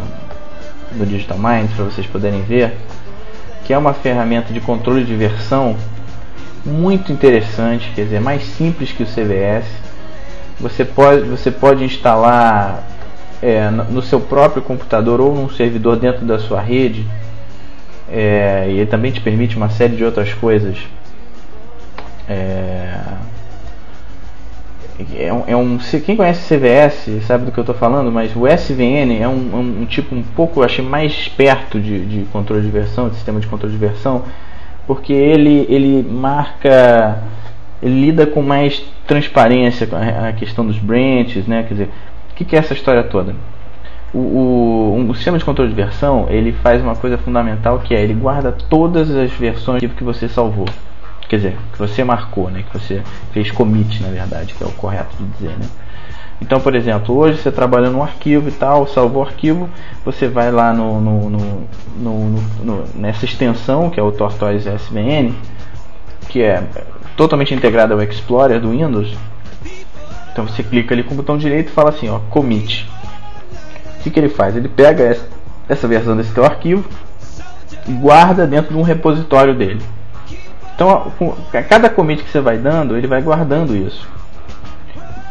no 0.93 1.05
Digital 1.05 1.37
Mind 1.37 1.71
para 1.77 1.85
vocês 1.85 2.07
poderem 2.07 2.41
ver, 2.45 2.75
que 3.67 3.75
é 3.75 3.77
uma 3.77 3.93
ferramenta 3.93 4.55
de 4.55 4.61
controle 4.61 5.05
de 5.05 5.15
versão 5.15 5.77
muito 6.65 7.13
interessante, 7.13 7.93
quer 7.95 8.05
dizer, 8.05 8.23
mais 8.23 8.43
simples 8.43 8.91
que 8.91 9.03
o 9.03 9.07
CVS. 9.07 9.80
Você 10.61 10.85
pode, 10.85 11.23
você 11.23 11.51
pode 11.51 11.85
instalar 11.85 12.87
é, 13.43 13.71
no 13.71 14.03
seu 14.03 14.21
próprio 14.21 14.63
computador 14.63 15.21
ou 15.21 15.35
num 15.35 15.49
servidor 15.49 15.97
dentro 15.97 16.25
da 16.25 16.39
sua 16.39 16.61
rede. 16.61 17.07
É, 18.09 18.67
e 18.69 18.79
ele 18.79 18.87
também 18.87 19.13
te 19.13 19.21
permite 19.21 19.57
uma 19.57 19.71
série 19.71 19.97
de 19.97 20.05
outras 20.05 20.35
coisas. 20.35 20.77
É, 22.29 23.01
é 25.17 25.33
um, 25.33 25.45
é 25.47 25.57
um, 25.57 25.79
quem 26.05 26.17
conhece 26.17 26.55
CVS 26.55 27.25
sabe 27.27 27.47
do 27.47 27.53
que 27.53 27.59
eu 27.59 27.63
estou 27.63 27.75
falando, 27.75 28.13
mas 28.13 28.37
o 28.37 28.47
SVN 28.47 29.19
é 29.19 29.27
um, 29.27 29.33
um, 29.33 29.83
um 29.83 29.87
tipo 29.87 30.15
um 30.15 30.23
pouco, 30.23 30.63
achei 30.63 30.85
mais 30.85 31.29
perto 31.29 31.81
de, 31.81 32.05
de 32.05 32.25
controle 32.27 32.63
de 32.63 32.71
versão, 32.71 33.09
de 33.09 33.15
sistema 33.15 33.41
de 33.41 33.47
controle 33.47 33.73
de 33.73 33.79
versão 33.79 34.25
porque 34.91 35.13
ele, 35.13 35.67
ele 35.69 36.03
marca, 36.03 37.23
ele 37.83 38.01
lida 38.07 38.27
com 38.27 38.43
mais 38.43 38.83
transparência 39.07 39.87
com 39.87 39.97
a 39.97 40.33
questão 40.33 40.67
dos 40.67 40.79
branches, 40.79 41.47
né? 41.47 41.63
Quer 41.63 41.75
dizer, 41.75 41.91
o 42.31 42.35
que, 42.35 42.57
é 42.57 42.59
essa 42.59 42.75
história 42.75 43.03
toda? 43.03 43.35
O, 44.13 44.19
o, 44.19 45.11
o, 45.11 45.15
sistema 45.15 45.39
de 45.39 45.45
controle 45.45 45.71
de 45.71 45.77
versão 45.77 46.27
ele 46.29 46.53
faz 46.53 46.83
uma 46.83 46.97
coisa 46.97 47.17
fundamental 47.17 47.79
que 47.79 47.95
é 47.95 48.03
ele 48.03 48.15
guarda 48.15 48.51
todas 48.51 49.09
as 49.11 49.31
versões 49.31 49.81
que 49.81 50.03
você 50.03 50.29
salvou 50.29 50.67
quer 51.29 51.37
dizer 51.37 51.57
que 51.73 51.79
você 51.79 52.03
marcou 52.03 52.51
né 52.51 52.65
que 52.69 52.77
você 52.77 53.05
fez 53.31 53.53
commit 53.53 54.03
na 54.03 54.09
verdade 54.09 54.53
que 54.53 54.65
é 54.65 54.67
o 54.67 54.73
correto 54.73 55.17
de 55.17 55.25
dizer 55.27 55.57
né 55.57 55.69
então, 56.41 56.59
por 56.59 56.75
exemplo, 56.75 57.17
hoje 57.17 57.39
você 57.39 57.53
trabalha 57.53 57.91
num 57.91 58.03
arquivo 58.03 58.49
e 58.49 58.53
tal, 58.53 58.87
salvou 58.87 59.23
o 59.23 59.27
arquivo, 59.27 59.69
você 60.05 60.27
vai 60.27 60.51
lá 60.51 60.73
no, 60.73 61.01
no, 61.01 61.31
no, 61.31 62.31
no, 62.65 62.85
nessa 62.95 63.27
extensão 63.27 63.91
que 63.91 64.01
é 64.01 64.03
o 64.03 64.11
Tortoise 64.11 64.67
SVN, 64.69 65.35
que 66.29 66.43
é 66.43 66.63
totalmente 67.21 67.53
integrada 67.53 67.93
ao 67.93 68.01
Explorer 68.01 68.59
do 68.59 68.71
Windows. 68.71 69.15
Então 70.33 70.47
você 70.47 70.63
clica 70.63 70.95
ali 70.95 71.03
com 71.03 71.13
o 71.13 71.17
botão 71.19 71.37
direito 71.37 71.69
e 71.69 71.71
fala 71.71 71.91
assim, 71.91 72.09
ó, 72.09 72.19
commit. 72.31 72.89
O 73.99 74.03
que, 74.03 74.09
que 74.09 74.19
ele 74.19 74.31
faz? 74.31 74.57
Ele 74.57 74.71
pega 74.71 75.19
essa, 75.69 75.87
versão 75.87 76.17
desse 76.17 76.33
teu 76.33 76.47
arquivo 76.47 76.83
e 77.87 77.93
guarda 77.93 78.47
dentro 78.47 78.73
de 78.73 78.79
um 78.79 78.83
repositório 78.83 79.55
dele. 79.55 79.83
Então, 80.75 81.13
a 81.53 81.63
cada 81.63 81.91
commit 81.91 82.23
que 82.23 82.31
você 82.31 82.41
vai 82.41 82.57
dando, 82.57 82.97
ele 82.97 83.07
vai 83.07 83.21
guardando 83.21 83.77
isso. 83.77 84.09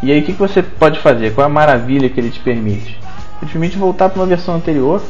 E 0.04 0.12
aí 0.12 0.20
o 0.22 0.24
que, 0.24 0.34
que 0.34 0.40
você 0.40 0.62
pode 0.62 1.00
fazer? 1.00 1.34
Qual 1.34 1.44
é 1.44 1.50
a 1.50 1.52
maravilha 1.52 2.08
que 2.08 2.20
ele 2.20 2.30
te 2.30 2.40
permite? 2.40 3.00
Ele 3.42 3.48
te 3.48 3.54
permite 3.54 3.80
voltar 3.80 4.10
para 4.10 4.22
uma 4.22 4.28
versão 4.28 4.54
anterior, 4.54 5.02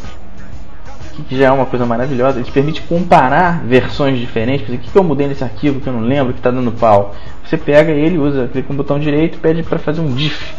que 1.28 1.38
já 1.38 1.48
é 1.48 1.52
uma 1.52 1.66
coisa 1.66 1.86
maravilhosa. 1.86 2.38
Ele 2.38 2.46
te 2.46 2.52
permite 2.52 2.82
comparar 2.82 3.64
versões 3.64 4.20
diferentes. 4.20 4.68
O 4.68 4.78
que, 4.78 4.96
eu 4.96 5.04
mudei 5.04 5.28
nesse 5.28 5.44
arquivo 5.44 5.80
que 5.80 5.88
eu 5.88 5.94
não 5.94 6.02
lembro 6.02 6.34
que 6.34 6.40
está 6.40 6.52
dando 6.52 6.72
pau? 6.72 7.16
Você 7.46 7.58
pega 7.58 7.92
ele, 7.92 8.18
usa, 8.18 8.48
clica 8.48 8.68
com 8.68 8.74
o 8.74 8.78
botão 8.78 9.00
direito 9.00 9.36
e 9.36 9.40
pede 9.40 9.64
para 9.64 9.80
fazer 9.80 10.02
um 10.02 10.14
diff. 10.14 10.54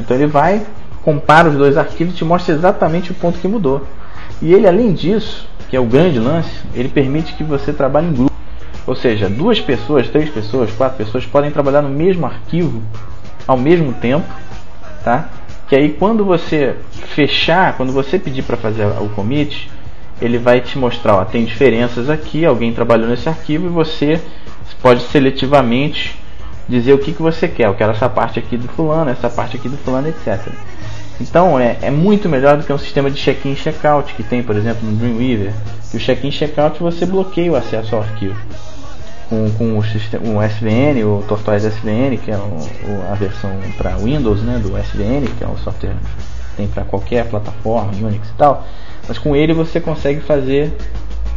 Então 0.00 0.16
ele 0.16 0.26
vai, 0.26 0.62
compara 1.02 1.48
os 1.48 1.56
dois 1.56 1.76
arquivos 1.76 2.14
e 2.14 2.16
te 2.16 2.24
mostra 2.24 2.54
exatamente 2.54 3.10
o 3.10 3.14
ponto 3.14 3.38
que 3.38 3.48
mudou. 3.48 3.86
E 4.40 4.54
ele, 4.54 4.68
além 4.68 4.92
disso, 4.92 5.48
que 5.68 5.76
é 5.76 5.80
o 5.80 5.84
grande 5.84 6.18
lance, 6.18 6.50
ele 6.74 6.88
permite 6.88 7.34
que 7.34 7.42
você 7.42 7.72
trabalhe 7.72 8.06
em 8.06 8.12
grupo. 8.12 8.32
Ou 8.86 8.94
seja, 8.94 9.28
duas 9.28 9.60
pessoas, 9.60 10.08
três 10.08 10.30
pessoas, 10.30 10.70
quatro 10.72 10.96
pessoas 10.96 11.26
podem 11.26 11.50
trabalhar 11.50 11.82
no 11.82 11.90
mesmo 11.90 12.24
arquivo 12.24 12.82
ao 13.46 13.56
mesmo 13.56 13.92
tempo, 13.94 14.26
tá? 15.02 15.28
Que 15.68 15.76
aí 15.76 15.90
quando 15.90 16.24
você 16.24 16.76
fechar, 17.14 17.76
quando 17.76 17.92
você 17.92 18.18
pedir 18.18 18.42
para 18.42 18.56
fazer 18.56 18.86
o 19.00 19.08
commit, 19.10 19.70
ele 20.20 20.38
vai 20.38 20.60
te 20.60 20.78
mostrar, 20.78 21.16
ó, 21.16 21.24
tem 21.24 21.44
diferenças 21.44 22.10
aqui, 22.10 22.44
alguém 22.44 22.72
trabalhou 22.72 23.08
nesse 23.08 23.28
arquivo 23.28 23.66
e 23.66 23.68
você 23.68 24.20
pode 24.82 25.02
seletivamente 25.02 26.18
dizer 26.68 26.92
o 26.92 26.98
que, 26.98 27.12
que 27.12 27.22
você 27.22 27.48
quer. 27.48 27.66
Eu 27.66 27.74
quero 27.74 27.92
essa 27.92 28.08
parte 28.08 28.38
aqui 28.38 28.56
do 28.56 28.68
fulano, 28.68 29.10
essa 29.10 29.28
parte 29.30 29.56
aqui 29.56 29.68
do 29.68 29.76
fulano, 29.78 30.08
etc. 30.08 30.52
Então 31.20 31.58
é, 31.58 31.78
é 31.82 31.90
muito 31.90 32.28
melhor 32.28 32.56
do 32.56 32.64
que 32.64 32.72
um 32.72 32.78
sistema 32.78 33.10
de 33.10 33.20
check-in 33.20 33.52
e 33.52 33.56
check-out 33.56 34.14
que 34.14 34.22
tem, 34.22 34.42
por 34.42 34.56
exemplo, 34.56 34.88
no 34.88 34.96
Dreamweaver. 34.96 35.52
Que 35.90 35.96
o 35.96 36.00
check-in 36.00 36.28
e 36.28 36.32
check-out 36.32 36.78
você 36.80 37.06
bloqueia 37.06 37.50
o 37.50 37.56
acesso 37.56 37.94
ao 37.94 38.02
arquivo 38.02 38.36
com, 39.28 39.50
com 39.52 39.78
o, 39.78 39.84
sistema, 39.84 40.24
o 40.26 40.42
SVN, 40.42 41.04
o 41.04 41.22
Tortoise 41.26 41.68
SVN, 41.68 42.16
que 42.16 42.30
é 42.30 42.36
o, 42.36 42.58
a 43.10 43.14
versão 43.14 43.50
para 43.76 43.96
Windows 43.96 44.42
né, 44.42 44.58
do 44.58 44.76
SVN, 44.78 45.26
que 45.36 45.44
é 45.44 45.46
um 45.46 45.56
software 45.58 45.94
que 45.94 46.56
tem 46.56 46.66
para 46.66 46.84
qualquer 46.84 47.26
plataforma, 47.28 47.92
Unix 48.00 48.28
e 48.28 48.32
tal. 48.34 48.66
Mas 49.08 49.18
com 49.18 49.34
ele 49.34 49.54
você 49.54 49.80
consegue 49.80 50.20
fazer 50.20 50.72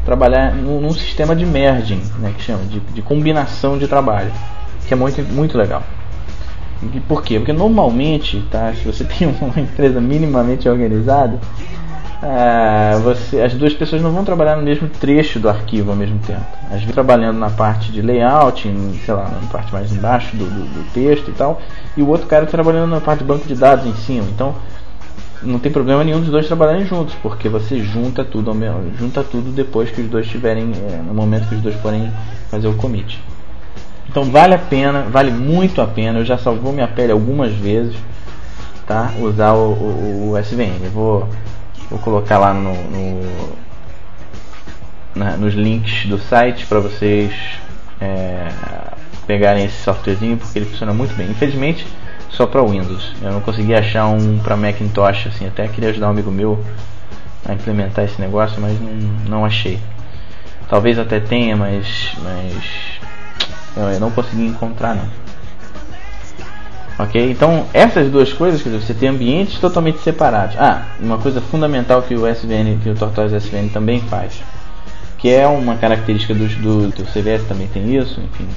trabalhar 0.06 0.54
num, 0.54 0.82
num 0.82 0.94
sistema 0.94 1.36
de 1.36 1.46
merging, 1.46 2.02
né, 2.20 2.34
que 2.36 2.44
chama 2.44 2.64
de, 2.66 2.80
de, 2.80 3.02
combinação 3.02 3.78
de 3.78 3.88
trabalho, 3.88 4.32
que 4.88 4.94
é 4.94 4.98
muito, 4.98 5.22
muito 5.32 5.58
legal. 5.58 5.84
E 6.94 7.00
por 7.00 7.24
quê? 7.24 7.38
Porque 7.38 7.54
normalmente, 7.54 8.44
tá, 8.52 8.74
se 8.74 8.84
você 8.84 9.04
tem 9.18 9.28
uma 9.28 9.60
empresa 9.60 10.02
minimamente 10.02 10.68
organizada, 10.68 11.40
é, 12.24 13.00
você, 13.00 13.42
as 13.42 13.54
duas 13.54 13.74
pessoas 13.74 14.02
não 14.02 14.12
vão 14.12 14.24
trabalhar 14.24 14.56
no 14.56 14.62
mesmo 14.62 14.88
trecho 14.88 15.40
do 15.40 15.50
arquivo 15.50 15.92
ao 15.92 15.98
mesmo 15.98 16.20
tempo. 16.20 16.46
Às 16.66 16.80
vezes 16.80 16.92
trabalhando 16.92 17.38
na 17.38 17.50
parte 17.50 17.92
de 17.92 18.02
layout, 18.02 18.68
em, 18.68 19.00
sei 19.04 19.14
lá, 19.14 19.24
na 19.24 19.48
parte 19.48 19.74
mais 19.74 19.92
embaixo 19.92 20.36
do, 20.36 20.46
do, 20.46 20.66
do, 20.66 20.94
texto 20.94 21.30
e 21.30 21.34
tal, 21.34 21.60
e 21.98 22.02
o 22.04 22.08
outro 22.08 22.28
cara 22.28 22.46
trabalhando 22.46 22.92
na 22.92 23.02
parte 23.02 23.20
de 23.20 23.26
banco 23.26 23.48
de 23.48 23.56
dados 23.56 23.86
em 23.88 23.96
cima. 23.96 24.28
Então 24.34 24.54
não 25.44 25.60
tem 25.60 25.72
problema 25.72 26.04
nenhum 26.04 26.20
dos 26.20 26.30
dois 26.30 26.48
trabalharem 26.48 26.86
juntos, 26.86 27.16
porque 27.22 27.50
você 27.50 27.80
junta 27.80 28.24
tudo, 28.24 28.52
junta 28.98 29.24
tudo 29.24 29.52
depois 29.52 29.90
que 29.90 30.02
os 30.02 30.10
dois 30.10 30.26
estiverem, 30.26 30.72
é, 30.90 30.98
no 30.98 31.14
momento 31.14 31.48
que 31.50 31.56
os 31.56 31.62
dois 31.62 31.76
forem 31.76 32.12
fazer 32.50 32.68
o 32.68 32.74
commit. 32.76 33.20
Então 34.10 34.26
vale 34.26 34.54
a 34.54 34.60
pena, 34.60 35.04
vale 35.04 35.32
muito 35.32 35.82
a 35.82 35.88
pena. 35.88 36.20
Eu 36.20 36.26
já 36.26 36.38
salvou 36.38 36.74
minha 36.74 36.88
pele 36.88 37.12
algumas 37.12 37.54
vezes, 37.54 37.96
tá? 38.86 39.14
Usar 39.20 39.54
o, 39.54 39.72
o, 39.72 40.32
o 40.32 40.38
SVN. 40.38 40.84
Eu 40.84 40.92
vou 40.92 41.30
Vou 41.92 42.00
colocar 42.00 42.40
lá 42.40 42.54
no, 42.54 42.74
no 42.74 43.54
na, 45.14 45.36
nos 45.36 45.54
links 45.54 46.06
do 46.06 46.18
site 46.18 46.66
para 46.66 46.80
vocês 46.80 47.34
é, 48.00 48.48
pegarem 49.28 49.66
esse 49.66 49.84
softwarezinho 49.84 50.38
porque 50.38 50.58
ele 50.58 50.68
funciona 50.68 50.94
muito 50.94 51.14
bem. 51.16 51.30
Infelizmente 51.30 51.86
só 52.32 52.46
para 52.46 52.64
Windows. 52.64 53.14
Eu 53.22 53.32
não 53.32 53.42
consegui 53.42 53.74
achar 53.74 54.08
um 54.08 54.40
para 54.40 54.56
Macintosh 54.56 55.28
assim. 55.28 55.48
Até 55.48 55.68
queria 55.68 55.90
ajudar 55.90 56.08
um 56.08 56.12
amigo 56.12 56.32
meu 56.32 56.64
a 57.46 57.54
implementar 57.54 58.06
esse 58.06 58.20
negócio, 58.20 58.60
mas 58.62 58.80
não, 58.80 58.92
não 59.30 59.46
achei. 59.46 59.80
Talvez 60.70 60.98
até 60.98 61.20
tenha, 61.20 61.56
mas, 61.58 62.14
mas 62.24 63.02
eu 63.76 64.00
não 64.00 64.12
consegui 64.12 64.46
encontrar 64.46 64.96
não. 64.96 65.22
Ok? 67.00 67.32
Então, 67.32 67.66
essas 67.74 68.12
duas 68.12 68.32
coisas, 68.32 68.62
quer 68.62 68.70
dizer, 68.70 68.86
você 68.86 68.94
tem 68.94 69.10
ambientes 69.10 69.60
totalmente 69.60 70.00
separados. 70.00 70.56
Ah, 70.58 70.86
uma 71.00 71.18
coisa 71.18 71.42
fundamental 71.42 72.04
que 72.04 72.16
o 72.16 72.28
SVN, 72.28 72.78
que 72.82 72.90
o 72.90 72.96
Tortoise 72.96 73.36
SVN 73.36 73.70
também 73.70 74.00
faz, 74.02 74.42
que 75.18 75.30
é 75.30 75.48
uma 75.48 75.76
característica 75.78 76.34
dos, 76.34 76.54
do, 76.56 76.90
do 76.90 77.04
CVS 77.06 77.44
também 77.48 77.68
tem 77.68 77.96
isso, 77.96 78.22
enfim, 78.22 78.48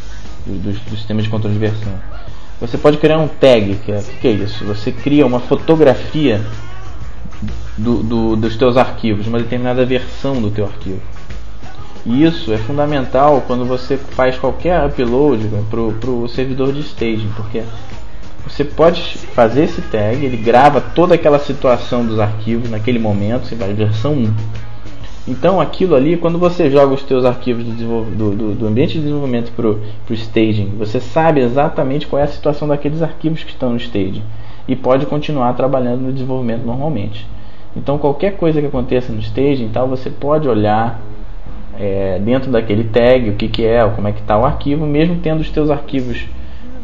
dos, 0.46 0.78
dos 0.80 0.98
sistemas 0.98 1.24
de 1.24 1.30
controle 1.30 1.54
de 1.54 1.60
versão. 1.60 1.92
Você 2.60 2.78
pode 2.78 2.98
criar 2.98 3.18
um 3.18 3.28
tag, 3.28 3.74
que 3.84 3.92
é, 3.92 4.02
que 4.20 4.28
é 4.28 4.30
isso? 4.30 4.64
Você 4.64 4.92
cria 4.92 5.26
uma 5.26 5.40
fotografia 5.40 6.40
do, 7.76 8.02
do, 8.02 8.36
dos 8.36 8.56
teus 8.56 8.76
arquivos, 8.76 9.26
uma 9.26 9.38
determinada 9.38 9.84
versão 9.84 10.40
do 10.40 10.50
teu 10.50 10.64
arquivo. 10.64 11.00
E 12.06 12.22
isso 12.22 12.52
é 12.52 12.58
fundamental 12.58 13.42
quando 13.46 13.64
você 13.64 13.96
faz 13.96 14.38
qualquer 14.38 14.84
upload 14.86 15.48
para 15.70 16.10
o 16.10 16.28
servidor 16.28 16.72
de 16.72 16.80
staging, 16.80 17.30
porque 17.34 17.62
você 18.46 18.62
pode 18.62 19.00
fazer 19.34 19.64
esse 19.64 19.80
tag, 19.80 20.24
ele 20.24 20.36
grava 20.36 20.80
toda 20.80 21.14
aquela 21.14 21.38
situação 21.38 22.04
dos 22.04 22.20
arquivos 22.20 22.70
naquele 22.70 22.98
momento, 22.98 23.46
você 23.46 23.54
vai 23.54 23.72
versão 23.72 24.12
1. 24.12 24.34
Então 25.26 25.58
aquilo 25.58 25.94
ali, 25.94 26.18
quando 26.18 26.38
você 26.38 26.70
joga 26.70 26.92
os 26.92 27.02
teus 27.02 27.24
arquivos 27.24 27.64
do, 27.64 28.04
do, 28.04 28.54
do 28.54 28.66
ambiente 28.66 28.94
de 28.94 29.00
desenvolvimento 29.00 29.52
para 29.52 29.68
o 29.68 29.80
staging, 30.10 30.74
você 30.78 31.00
sabe 31.00 31.40
exatamente 31.40 32.06
qual 32.06 32.20
é 32.20 32.24
a 32.24 32.28
situação 32.28 32.68
daqueles 32.68 33.00
arquivos 33.00 33.42
que 33.42 33.50
estão 33.50 33.70
no 33.70 33.76
staging 33.78 34.22
e 34.68 34.76
pode 34.76 35.06
continuar 35.06 35.54
trabalhando 35.54 36.02
no 36.02 36.12
desenvolvimento 36.12 36.64
normalmente. 36.64 37.26
Então 37.74 37.96
qualquer 37.96 38.36
coisa 38.36 38.60
que 38.60 38.66
aconteça 38.66 39.12
no 39.12 39.20
staging, 39.20 39.68
tal, 39.68 39.88
você 39.88 40.10
pode 40.10 40.46
olhar 40.46 41.00
é, 41.78 42.18
dentro 42.18 42.50
daquele 42.50 42.84
tag 42.84 43.30
o 43.30 43.34
que, 43.34 43.48
que 43.48 43.64
é, 43.64 43.88
como 43.88 44.06
é 44.06 44.12
que 44.12 44.20
está 44.20 44.38
o 44.38 44.44
arquivo, 44.44 44.86
mesmo 44.86 45.16
tendo 45.22 45.40
os 45.40 45.48
teus 45.48 45.70
arquivos 45.70 46.26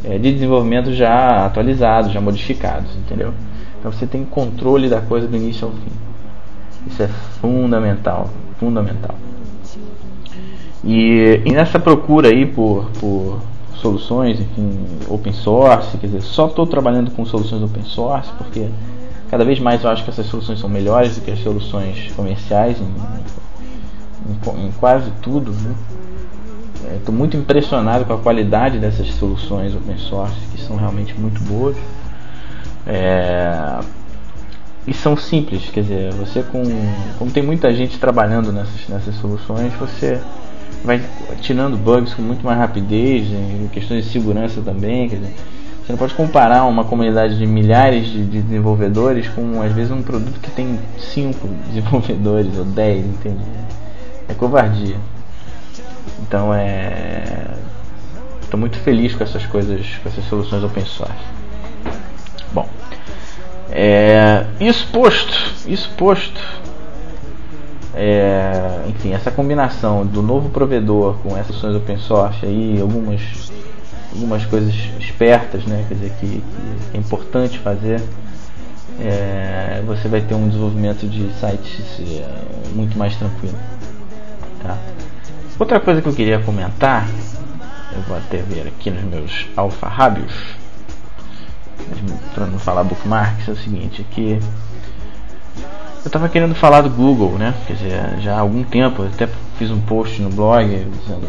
é, 0.03 0.17
de 0.17 0.33
desenvolvimento 0.33 0.95
já 0.95 1.45
atualizados, 1.45 2.11
já 2.11 2.23
modificados, 2.23 2.91
entendeu? 2.97 3.35
Então 3.79 3.93
você 3.93 4.07
tem 4.07 4.25
controle 4.25 4.89
da 4.89 5.03
coisa 5.03 5.29
do 5.29 5.37
início 5.37 5.67
ao 5.67 5.73
fim. 5.75 6.10
Isso 6.87 7.03
é 7.03 7.09
fundamental, 7.41 8.29
fundamental. 8.59 9.15
E, 10.83 11.43
e 11.45 11.53
nessa 11.53 11.79
procura 11.79 12.29
aí 12.29 12.47
por, 12.47 12.91
por 12.99 13.41
soluções, 13.75 14.41
enfim, 14.41 14.79
open 15.09 15.33
source, 15.33 15.97
quer 15.99 16.07
dizer, 16.07 16.23
só 16.23 16.47
estou 16.47 16.67
trabalhando 16.67 17.11
com 17.11 17.25
soluções 17.25 17.63
open 17.63 17.85
source 17.85 18.31
porque 18.39 18.69
cada 19.31 19.45
vez 19.45 19.59
mais 19.59 19.85
eu 19.85 19.91
acho 19.91 20.05
que 20.05 20.11
essas 20.11 20.27
soluções 20.27 20.59
são 20.59 20.69
melhores 20.69 21.17
do 21.17 21.23
que 21.23 21.31
as 21.31 21.39
soluções 21.41 22.11
comerciais 22.17 22.79
em, 22.81 22.85
em, 24.31 24.67
em 24.67 24.73
quase 24.73 25.11
tudo, 25.23 25.53
né? 25.53 25.75
Estou 26.97 27.15
é, 27.15 27.19
muito 27.19 27.37
impressionado 27.37 28.05
com 28.05 28.15
a 28.15 28.19
qualidade 28.19 28.79
dessas 28.79 29.07
soluções 29.15 29.75
open 29.75 29.99
source, 29.99 30.35
que 30.53 30.61
são 30.61 30.77
realmente 30.77 31.15
muito 31.19 31.41
boas. 31.43 31.77
É, 32.87 33.81
e 34.87 34.95
são 34.95 35.17
simples, 35.17 35.69
quer 35.71 35.83
dizer, 35.83 36.13
você 36.15 36.43
com. 36.43 36.63
Como 37.19 37.31
tem 37.31 37.43
muita 37.43 37.73
gente 37.75 37.99
trabalhando 37.99 38.51
nessas, 38.51 38.89
nessas 38.89 39.15
soluções, 39.17 39.73
você 39.75 40.19
vai 40.83 41.03
tirando 41.41 41.77
bugs 41.77 42.15
com 42.15 42.23
muito 42.23 42.45
mais 42.45 42.59
rapidez, 42.59 43.27
em 43.31 43.69
questões 43.73 44.05
de 44.05 44.11
segurança 44.11 44.63
também. 44.63 45.09
Quer 45.09 45.17
dizer, 45.17 45.35
você 45.85 45.93
não 45.93 45.99
pode 45.99 46.15
comparar 46.15 46.65
uma 46.65 46.85
comunidade 46.85 47.37
de 47.37 47.47
milhares 47.47 48.07
de, 48.07 48.25
de 48.25 48.43
desenvolvedores 48.43 49.29
com 49.29 49.61
às 49.61 49.73
vezes 49.73 49.91
um 49.91 50.03
produto 50.03 50.41
que 50.41 50.51
tem 50.51 50.79
5 50.99 51.49
desenvolvedores 51.69 52.57
ou 52.57 52.65
10, 52.65 53.05
entende? 53.05 53.45
É 54.29 54.35
covardia. 54.35 54.97
Então 56.21 56.55
é. 56.55 57.55
Estou 58.41 58.59
muito 58.59 58.79
feliz 58.79 59.15
com 59.15 59.23
essas 59.23 59.47
coisas, 59.47 59.87
com 60.03 60.09
essas 60.09 60.25
soluções 60.25 60.65
open 60.65 60.85
source. 60.85 61.15
É, 63.73 64.47
isso 64.61 64.87
posto, 64.89 65.33
isso 65.67 65.89
posto, 65.97 66.41
é, 67.95 68.85
enfim, 68.89 69.13
essa 69.13 69.31
combinação 69.31 70.05
do 70.05 70.23
novo 70.23 70.49
provedor 70.51 71.15
com 71.23 71.37
essas 71.37 71.57
soluções 71.57 71.83
open 71.83 71.99
source 71.99 72.45
aí, 72.45 72.81
algumas, 72.81 73.53
algumas 74.13 74.45
coisas 74.45 74.75
espertas, 74.99 75.65
né, 75.67 75.85
quer 75.89 75.95
dizer, 75.95 76.13
que, 76.19 76.43
que 76.91 76.97
é 76.97 76.99
importante 76.99 77.59
fazer, 77.59 78.03
é, 79.01 79.83
você 79.87 80.09
vai 80.09 80.21
ter 80.21 80.35
um 80.35 80.49
desenvolvimento 80.49 81.07
de 81.07 81.33
sites 81.35 82.01
é, 82.01 82.75
muito 82.75 82.99
mais 82.99 83.15
tranquilo. 83.17 83.57
Tá? 84.63 84.77
Outra 85.59 85.79
coisa 85.79 86.03
que 86.03 86.09
eu 86.09 86.15
queria 86.15 86.41
comentar, 86.41 87.09
eu 87.95 88.03
vou 88.03 88.17
até 88.17 88.39
ver 88.39 88.67
aqui 88.67 88.91
nos 88.91 89.05
meus 89.05 89.47
alfarrábios, 89.57 90.33
para 92.35 92.47
não 92.47 92.59
falar 92.59 92.85
bookmarks, 92.85 93.49
é 93.49 93.53
o 93.53 93.57
seguinte, 93.57 94.05
aqui 94.09 94.39
eu 96.03 96.07
estava 96.07 96.29
querendo 96.29 96.55
falar 96.55 96.81
do 96.81 96.89
Google, 96.89 97.33
né? 97.33 97.55
Quer 97.67 97.75
dizer, 97.75 98.21
já 98.21 98.37
há 98.37 98.41
algum 98.41 98.65
tempo, 98.65 99.03
até 99.03 99.29
fiz 99.59 99.71
um 99.71 99.81
post 99.81 100.21
no 100.23 100.31
blog 100.31 100.67
dizendo, 100.67 101.29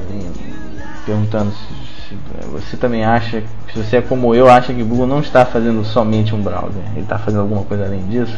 perguntando 1.06 1.52
se, 1.52 2.08
se, 2.08 2.18
você 2.50 2.78
também 2.78 3.04
acha, 3.04 3.44
se 3.72 3.78
você 3.78 3.98
é 3.98 4.02
como 4.02 4.34
eu, 4.34 4.50
acha 4.50 4.74
que 4.74 4.82
o 4.82 4.86
Google 4.86 5.08
não 5.08 5.20
está 5.20 5.46
fazendo 5.46 5.84
somente 5.84 6.34
um 6.34 6.42
browser, 6.42 6.82
ele 6.94 7.02
está 7.02 7.20
fazendo 7.20 7.42
alguma 7.42 7.64
coisa 7.64 7.84
além 7.86 8.08
disso. 8.08 8.38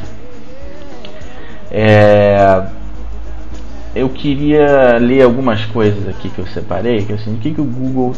É, 1.70 2.66
eu 3.96 4.10
queria 4.10 4.98
ler 4.98 5.22
algumas 5.22 5.66
coisas 5.66 6.08
aqui 6.08 6.30
que 6.30 6.40
eu 6.40 6.48
separei, 6.48 7.06
que 7.06 7.12
é 7.12 7.16
assim, 7.16 7.36
o 7.36 7.38
que, 7.38 7.54
que 7.54 7.62
o 7.62 7.66
Google. 7.66 8.16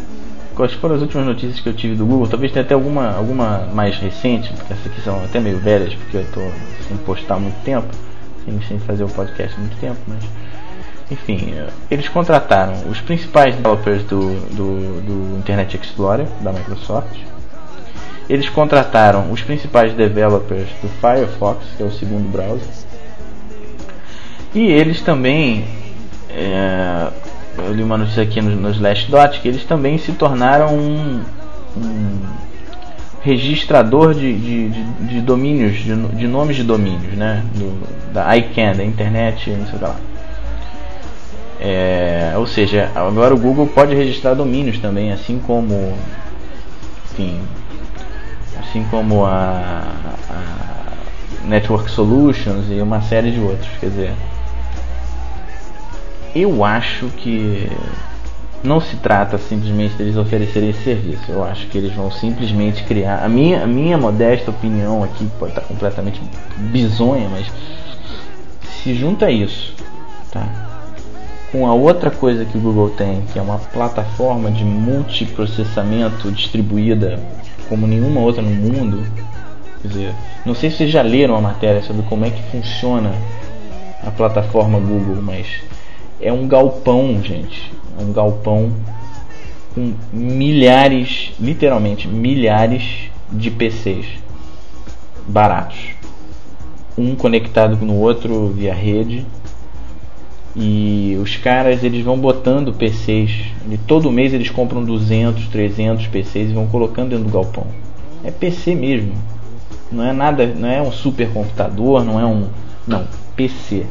Quais 0.56 0.74
foram 0.74 0.96
as 0.96 1.02
últimas 1.02 1.26
notícias 1.26 1.60
que 1.60 1.68
eu 1.68 1.74
tive 1.74 1.96
do 1.96 2.06
Google? 2.06 2.28
Talvez 2.28 2.52
tenha 2.52 2.64
até 2.64 2.74
alguma, 2.74 3.16
alguma 3.16 3.68
mais 3.74 3.98
recente, 3.98 4.52
porque 4.54 4.74
essas 4.74 4.86
aqui 4.88 5.02
são 5.02 5.24
até 5.24 5.40
meio 5.40 5.60
velhas, 5.60 5.94
porque 5.94 6.18
eu 6.18 6.22
estou 6.22 6.52
sem 6.88 6.98
postar 6.98 7.38
muito 7.38 7.62
tempo, 7.64 7.88
sem, 8.46 8.62
sem 8.62 8.80
fazer 8.80 9.04
o 9.04 9.10
podcast 9.10 9.56
há 9.56 9.60
muito 9.60 9.78
tempo, 9.78 10.00
mas. 10.08 10.24
Enfim, 11.12 11.54
eles 11.92 12.10
contrataram 12.10 12.74
os 12.90 13.00
principais 13.00 13.54
developers 13.54 14.04
do, 14.06 14.40
do, 14.56 15.02
do 15.02 15.38
Internet 15.38 15.78
Explorer, 15.78 16.26
da 16.42 16.52
Microsoft. 16.52 17.20
Eles 18.28 18.50
contrataram 18.50 19.32
os 19.32 19.40
principais 19.44 19.94
developers 19.94 20.68
do 20.82 20.90
Firefox, 21.00 21.64
que 21.78 21.84
é 21.84 21.86
o 21.86 21.92
segundo 21.92 22.28
browser 22.32 22.68
e 24.56 24.72
eles 24.72 25.02
também, 25.02 25.66
é, 26.30 27.10
eu 27.58 27.74
li 27.74 27.84
uma 27.84 27.98
notícia 27.98 28.24
aqui 28.24 28.42
no, 28.42 28.56
no 28.56 28.70
Slashdot, 28.72 29.40
que 29.40 29.48
eles 29.48 29.64
também 29.64 29.98
se 29.98 30.12
tornaram 30.14 30.76
um, 30.76 31.22
um 31.78 32.20
registrador 33.22 34.14
de, 34.14 34.34
de, 34.34 34.70
de, 34.70 34.84
de 35.08 35.22
domínios, 35.22 35.78
de, 35.78 35.96
de, 35.96 36.28
nomes 36.28 36.56
de 36.56 36.64
domínios, 36.64 37.14
né? 37.14 37.44
Do, 37.56 38.14
da 38.14 38.36
ICANN, 38.38 38.78
da 38.78 38.84
internet, 38.84 39.50
não 39.50 39.68
sei 39.68 39.80
lá. 39.80 39.96
É, 41.60 42.34
ou 42.38 42.46
seja, 42.46 42.92
agora 42.94 43.34
o 43.34 43.40
Google 43.40 43.66
pode 43.68 43.96
registrar 43.96 44.34
domínios 44.34 44.78
também, 44.78 45.12
assim 45.12 45.40
como, 45.40 45.98
enfim, 47.12 47.40
assim 48.60 48.86
como 48.92 49.26
a, 49.26 49.84
a 50.30 51.46
Network 51.46 51.90
Solutions 51.90 52.66
e 52.70 52.82
uma 52.82 53.02
série 53.02 53.32
de 53.32 53.40
outros. 53.40 53.70
Quer 53.80 53.90
dizer, 53.90 54.14
eu 56.36 56.66
acho 56.66 57.08
que 57.18 57.72
não 58.62 58.82
se 58.82 58.98
trata 58.98 59.38
simplesmente 59.38 59.96
deles 59.96 60.18
oferecerem 60.18 60.70
esse 60.70 60.84
serviço. 60.84 61.32
Eu 61.32 61.44
acho 61.44 61.68
que 61.68 61.78
eles 61.78 61.94
vão 61.94 62.12
simplesmente 62.12 62.84
criar. 62.84 63.24
A 63.24 63.30
minha, 63.30 63.64
a 63.64 63.68
minha 63.68 63.98
modesta 63.98 64.52
opinião 64.52 65.04
aqui 65.04 65.26
pode 65.40 65.52
estar 65.52 65.62
completamente 65.62 66.22
bizonha, 66.58 67.30
mas 67.30 67.48
se 68.84 68.94
junta 68.94 69.32
isso, 69.32 69.74
tá? 70.32 70.46
Com 71.52 71.66
a 71.66 71.74
outra 71.74 72.12
coisa 72.12 72.44
que 72.44 72.58
o 72.58 72.62
Google 72.62 72.90
tem, 72.90 73.22
que 73.32 73.40
é 73.40 73.42
uma 73.42 73.60
plataforma 73.60 74.52
de 74.52 74.66
multiprocessamento 74.66 76.30
distribuída 76.32 77.18
como 77.70 77.88
nenhuma 77.88 78.20
outra 78.20 78.42
no 78.42 78.50
mundo. 78.50 79.06
Quer 79.82 79.88
dizer, 79.88 80.16
não 80.46 80.54
sei 80.54 80.70
se 80.70 80.78
vocês 80.78 80.92
já 80.92 81.02
leram 81.02 81.36
a 81.36 81.42
matéria 81.42 81.82
sobre 81.82 82.02
como 82.04 82.26
é 82.26 82.30
que 82.30 82.42
funciona 82.52 83.12
a 84.06 84.12
plataforma 84.12 84.80
Google, 84.80 85.22
mas 85.22 85.48
é 86.20 86.32
um 86.32 86.48
galpão, 86.48 87.22
gente. 87.24 87.72
É 88.00 88.04
um 88.04 88.12
galpão 88.12 88.72
com 89.74 89.94
milhares, 90.12 91.34
literalmente 91.40 92.08
milhares 92.08 93.10
de 93.32 93.52
PCs 93.52 94.06
baratos. 95.28 95.78
Um 96.98 97.16
conectado 97.16 97.78
no 97.86 97.96
outro 97.96 98.50
via 98.50 98.74
rede. 98.74 99.26
E 100.56 101.18
os 101.22 101.36
caras 101.36 101.84
eles 101.84 102.04
vão 102.04 102.18
botando 102.18 102.74
PCs. 102.74 103.32
E 103.70 103.78
todo 103.78 104.12
mês 104.12 104.34
eles 104.34 104.50
compram 104.50 104.84
200, 104.84 105.48
300 105.48 106.08
PCs 106.08 106.52
e 106.52 106.54
vão 106.54 106.68
colocando 106.68 107.10
dentro 107.10 107.26
do 107.26 107.32
galpão. 107.32 107.68
É 108.24 108.32
PC 108.32 108.74
mesmo. 108.74 109.14
Não 109.92 110.04
é 110.04 110.14
nada, 110.14 110.46
não 110.48 110.70
é 110.70 110.82
um 110.82 110.92
supercomputador, 110.92 112.04
não 112.04 112.20
é 112.20 112.26
um, 112.26 112.48
não, 112.88 113.06
PC. 113.36 113.86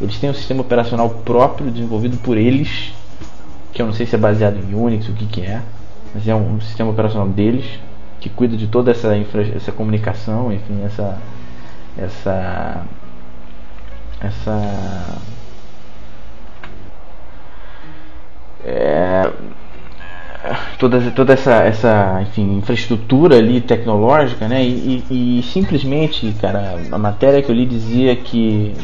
Eles 0.00 0.18
têm 0.18 0.30
um 0.30 0.34
sistema 0.34 0.60
operacional 0.60 1.08
próprio 1.08 1.70
desenvolvido 1.70 2.16
por 2.18 2.36
eles, 2.36 2.92
que 3.72 3.80
eu 3.80 3.86
não 3.86 3.92
sei 3.92 4.06
se 4.06 4.14
é 4.14 4.18
baseado 4.18 4.56
em 4.56 4.74
Unix, 4.74 5.08
o 5.08 5.12
que 5.12 5.26
que 5.26 5.40
é, 5.42 5.62
mas 6.14 6.26
é 6.26 6.34
um, 6.34 6.54
um 6.54 6.60
sistema 6.60 6.90
operacional 6.90 7.28
deles 7.28 7.64
que 8.20 8.28
cuida 8.28 8.56
de 8.56 8.66
toda 8.66 8.90
essa 8.90 9.16
infra, 9.16 9.42
essa 9.42 9.70
comunicação, 9.70 10.52
enfim, 10.52 10.82
essa 10.84 11.18
essa 11.96 12.84
essa 14.20 15.20
é, 18.64 19.30
toda, 20.78 21.10
toda 21.10 21.32
essa, 21.32 21.54
essa 21.62 22.20
enfim, 22.22 22.58
infraestrutura 22.58 23.36
ali 23.36 23.60
tecnológica, 23.60 24.48
né? 24.48 24.64
E, 24.64 25.04
e, 25.10 25.38
e, 25.38 25.42
simplesmente, 25.42 26.34
cara, 26.40 26.78
a 26.90 26.98
matéria 26.98 27.42
que 27.42 27.50
eu 27.50 27.54
li 27.54 27.66
dizia 27.66 28.16
que 28.16 28.74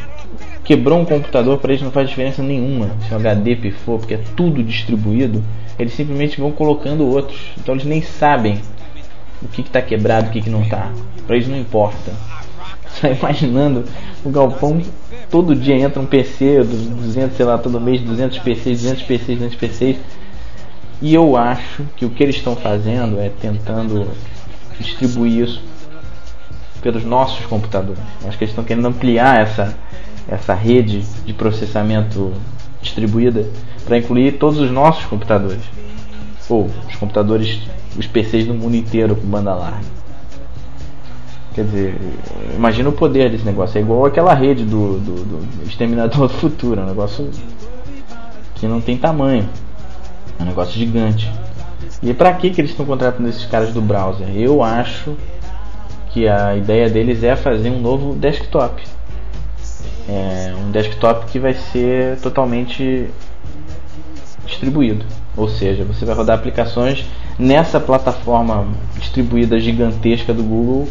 quebrou 0.64 1.00
um 1.00 1.04
computador 1.04 1.58
para 1.58 1.72
eles 1.72 1.82
não 1.82 1.90
faz 1.90 2.08
diferença 2.08 2.42
nenhuma 2.42 2.90
se 3.06 3.12
o 3.12 3.16
HD 3.16 3.56
pifou, 3.56 3.98
porque 3.98 4.14
é 4.14 4.20
tudo 4.36 4.62
distribuído. 4.62 5.42
Eles 5.78 5.94
simplesmente 5.94 6.40
vão 6.40 6.52
colocando 6.52 7.06
outros, 7.06 7.38
então 7.58 7.74
eles 7.74 7.86
nem 7.86 8.02
sabem 8.02 8.60
o 9.42 9.48
que 9.48 9.62
está 9.62 9.80
quebrado, 9.80 10.28
o 10.28 10.30
que, 10.30 10.42
que 10.42 10.50
não 10.50 10.62
está. 10.62 10.90
Para 11.26 11.36
eles 11.36 11.48
não 11.48 11.58
importa. 11.58 12.12
Só 13.00 13.08
imaginando 13.08 13.84
o 14.24 14.30
galpão 14.30 14.82
todo 15.30 15.54
dia 15.54 15.76
entra 15.76 16.00
um 16.00 16.06
PC, 16.06 16.62
200, 16.64 17.36
sei 17.36 17.46
lá, 17.46 17.56
todo 17.56 17.80
mês 17.80 18.02
200 18.02 18.38
PCs, 18.40 18.82
200 18.82 19.02
PCs, 19.04 19.38
200 19.38 19.54
PCs. 19.56 19.96
E 21.00 21.14
eu 21.14 21.36
acho 21.36 21.84
que 21.96 22.04
o 22.04 22.10
que 22.10 22.22
eles 22.22 22.36
estão 22.36 22.54
fazendo 22.54 23.18
é 23.18 23.30
tentando 23.30 24.08
distribuir 24.78 25.44
isso 25.44 25.62
pelos 26.82 27.04
nossos 27.04 27.46
computadores. 27.46 28.02
Acho 28.26 28.36
que 28.36 28.44
eles 28.44 28.52
estão 28.52 28.64
querendo 28.64 28.86
ampliar 28.86 29.40
essa, 29.40 29.74
essa 30.28 30.54
rede 30.54 31.02
de 31.24 31.32
processamento 31.32 32.32
distribuída 32.80 33.46
para 33.84 33.98
incluir 33.98 34.38
todos 34.38 34.58
os 34.58 34.70
nossos 34.70 35.04
computadores. 35.06 35.62
Ou 36.48 36.68
os 36.88 36.96
computadores, 36.96 37.60
os 37.96 38.06
PCs 38.06 38.46
do 38.46 38.54
mundo 38.54 38.76
inteiro 38.76 39.14
com 39.16 39.26
banda 39.26 39.54
larga. 39.54 40.00
Quer 41.54 41.64
dizer, 41.64 41.96
imagina 42.54 42.88
o 42.88 42.92
poder 42.92 43.30
desse 43.30 43.44
negócio. 43.44 43.78
É 43.78 43.80
igual 43.80 44.06
aquela 44.06 44.34
rede 44.34 44.64
do, 44.64 44.98
do, 44.98 45.24
do 45.24 45.68
Exterminador 45.68 46.28
do 46.28 46.34
Futuro. 46.34 46.80
É 46.80 46.84
um 46.84 46.86
negócio 46.86 47.28
que 48.54 48.66
não 48.66 48.80
tem 48.80 48.96
tamanho. 48.96 49.48
É 50.38 50.42
um 50.42 50.46
negócio 50.46 50.78
gigante. 50.78 51.30
E 52.02 52.14
para 52.14 52.32
que, 52.32 52.50
que 52.50 52.60
eles 52.60 52.70
estão 52.70 52.86
contratando 52.86 53.28
esses 53.28 53.44
caras 53.44 53.74
do 53.74 53.82
browser? 53.82 54.28
Eu 54.34 54.62
acho 54.62 55.16
que 56.12 56.26
a 56.26 56.56
ideia 56.56 56.88
deles 56.88 57.22
é 57.22 57.36
fazer 57.36 57.70
um 57.70 57.80
novo 57.80 58.14
desktop. 58.14 58.82
É 60.08 60.54
um 60.56 60.70
desktop 60.70 61.26
que 61.26 61.38
vai 61.38 61.54
ser 61.54 62.18
totalmente 62.18 63.08
distribuído. 64.46 65.04
Ou 65.36 65.48
seja, 65.48 65.84
você 65.84 66.04
vai 66.04 66.14
rodar 66.14 66.36
aplicações 66.36 67.04
nessa 67.38 67.78
plataforma 67.78 68.66
distribuída 68.98 69.58
gigantesca 69.58 70.34
do 70.34 70.42
Google 70.42 70.88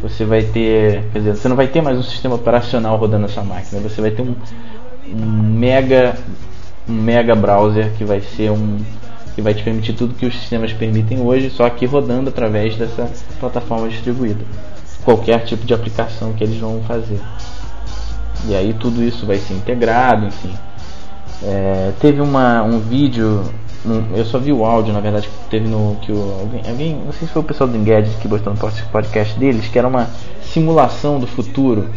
você 0.00 0.24
vai 0.24 0.42
ter, 0.42 1.04
quer 1.12 1.18
dizer, 1.18 1.36
você 1.36 1.48
não 1.48 1.56
vai 1.56 1.66
ter 1.66 1.82
mais 1.82 1.98
um 1.98 2.02
sistema 2.02 2.36
operacional 2.36 2.96
rodando 2.96 3.28
sua 3.28 3.42
máquina, 3.42 3.80
você 3.80 4.00
vai 4.00 4.10
ter 4.10 4.22
um, 4.22 4.34
um 5.08 5.26
mega 5.26 6.16
um 6.88 6.92
mega 6.92 7.34
browser 7.34 7.92
que 7.94 8.04
vai 8.04 8.20
ser 8.20 8.50
um 8.50 8.78
que 9.34 9.42
vai 9.42 9.54
te 9.54 9.62
permitir 9.62 9.92
tudo 9.92 10.14
que 10.14 10.26
os 10.26 10.34
sistemas 10.34 10.72
permitem 10.72 11.20
hoje, 11.20 11.50
só 11.50 11.68
que 11.70 11.86
rodando 11.86 12.28
através 12.28 12.76
dessa 12.76 13.08
plataforma 13.38 13.88
distribuída. 13.88 14.44
Qualquer 15.04 15.44
tipo 15.44 15.64
de 15.64 15.72
aplicação 15.72 16.32
que 16.32 16.42
eles 16.42 16.58
vão 16.58 16.80
fazer. 16.82 17.20
E 18.46 18.54
aí 18.54 18.74
tudo 18.74 19.02
isso 19.02 19.26
vai 19.26 19.38
ser 19.38 19.54
integrado, 19.54 20.26
enfim. 20.26 20.54
É, 21.42 21.92
teve 22.00 22.20
uma, 22.20 22.62
um 22.62 22.78
vídeo 22.80 23.44
eu 24.14 24.24
só 24.24 24.38
vi 24.38 24.52
o 24.52 24.64
áudio, 24.64 24.92
na 24.92 25.00
verdade, 25.00 25.28
que 25.28 25.50
teve 25.50 25.68
no. 25.68 25.96
que 26.02 26.10
o, 26.10 26.38
alguém, 26.40 26.62
alguém. 26.68 26.94
Não 26.96 27.12
sei 27.12 27.26
se 27.26 27.32
foi 27.32 27.42
o 27.42 27.44
pessoal 27.44 27.68
do 27.68 27.76
Engadget 27.76 28.16
que 28.18 28.26
botou 28.26 28.52
no 28.52 28.58
podcast 28.90 29.38
deles, 29.38 29.68
que 29.68 29.78
era 29.78 29.86
uma 29.86 30.08
simulação 30.42 31.20
do 31.20 31.26
futuro. 31.26 31.88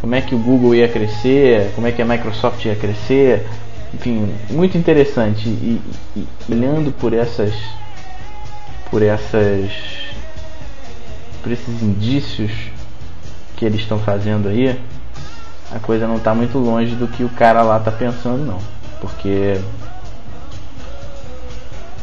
Como 0.00 0.14
é 0.14 0.20
que 0.20 0.34
o 0.34 0.38
Google 0.38 0.74
ia 0.74 0.88
crescer, 0.88 1.72
como 1.74 1.86
é 1.86 1.92
que 1.92 2.02
a 2.02 2.04
Microsoft 2.04 2.64
ia 2.64 2.76
crescer. 2.76 3.46
Enfim, 3.94 4.28
muito 4.50 4.76
interessante. 4.76 5.48
E, 5.48 5.80
e, 6.16 6.20
e 6.20 6.52
olhando 6.52 6.92
por 6.92 7.14
essas. 7.14 7.54
por 8.90 9.02
essas. 9.02 9.70
por 11.42 11.50
esses 11.50 11.82
indícios 11.82 12.52
que 13.56 13.64
eles 13.64 13.80
estão 13.80 13.98
fazendo 13.98 14.48
aí, 14.48 14.78
a 15.74 15.78
coisa 15.78 16.06
não 16.06 16.16
está 16.16 16.34
muito 16.34 16.58
longe 16.58 16.94
do 16.94 17.08
que 17.08 17.24
o 17.24 17.28
cara 17.30 17.62
lá 17.62 17.78
está 17.78 17.90
pensando 17.90 18.44
não. 18.44 18.58
Porque 19.00 19.58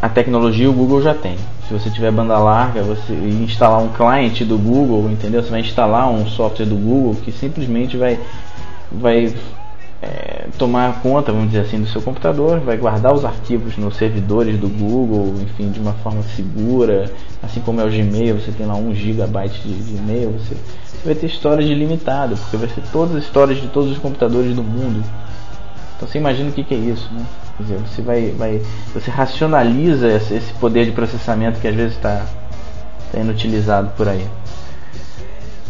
a 0.01 0.10
tecnologia 0.10 0.69
o 0.69 0.73
Google 0.73 1.01
já 1.01 1.13
tem. 1.13 1.38
Se 1.67 1.73
você 1.73 1.89
tiver 1.89 2.12
banda 2.12 2.38
larga, 2.39 2.82
você 2.82 3.13
instalar 3.13 3.79
um 3.79 3.89
cliente 3.89 4.43
do 4.43 4.58
Google, 4.58 5.10
entendeu? 5.12 5.43
Você 5.43 5.51
vai 5.51 5.60
instalar 5.60 6.10
um 6.10 6.25
software 6.27 6.65
do 6.65 6.75
Google 6.75 7.15
que 7.15 7.32
simplesmente 7.32 7.95
vai, 7.95 8.19
vai 8.91 9.34
é, 10.01 10.47
tomar 10.57 11.01
conta, 11.01 11.31
vamos 11.31 11.49
dizer 11.49 11.62
assim, 11.62 11.81
do 11.81 11.88
seu 11.88 12.01
computador, 12.01 12.59
vai 12.59 12.77
guardar 12.77 13.13
os 13.13 13.25
arquivos 13.25 13.77
nos 13.77 13.97
servidores 13.97 14.57
do 14.57 14.69
Google, 14.69 15.35
enfim, 15.41 15.69
de 15.71 15.79
uma 15.79 15.93
forma 15.93 16.23
segura, 16.35 17.12
assim 17.43 17.59
como 17.59 17.81
é 17.81 17.83
o 17.83 17.89
Gmail, 17.89 18.39
você 18.39 18.51
tem 18.51 18.65
lá 18.65 18.75
um 18.75 18.95
gigabyte 18.95 19.59
de, 19.62 19.73
de 19.73 19.97
e-mail, 19.97 20.31
você, 20.31 20.55
você 20.55 21.05
vai 21.05 21.15
ter 21.15 21.27
storage 21.27 21.71
ilimitado, 21.71 22.38
porque 22.38 22.57
vai 22.57 22.69
ser 22.69 22.81
todas 22.91 23.15
as 23.15 23.23
histórias 23.23 23.59
de 23.59 23.67
todos 23.67 23.91
os 23.91 23.97
computadores 23.97 24.55
do 24.55 24.63
mundo. 24.63 25.03
Então 25.95 26.07
você 26.07 26.17
imagina 26.17 26.49
o 26.49 26.53
que, 26.53 26.63
que 26.63 26.73
é 26.73 26.77
isso, 26.77 27.09
né? 27.13 27.25
Quer 27.57 27.63
dizer, 27.63 27.77
você 27.79 28.01
vai, 28.01 28.31
vai 28.31 28.62
você 28.93 29.12
racionaliza 29.12 30.07
esse 30.07 30.53
poder 30.62 30.85
de 30.85 30.93
processamento 30.93 31.59
que 31.59 31.67
às 31.67 31.75
vezes 31.75 31.97
está 31.97 32.25
tá 33.12 33.19
inutilizado 33.19 33.89
por 33.97 34.07
aí. 34.07 34.25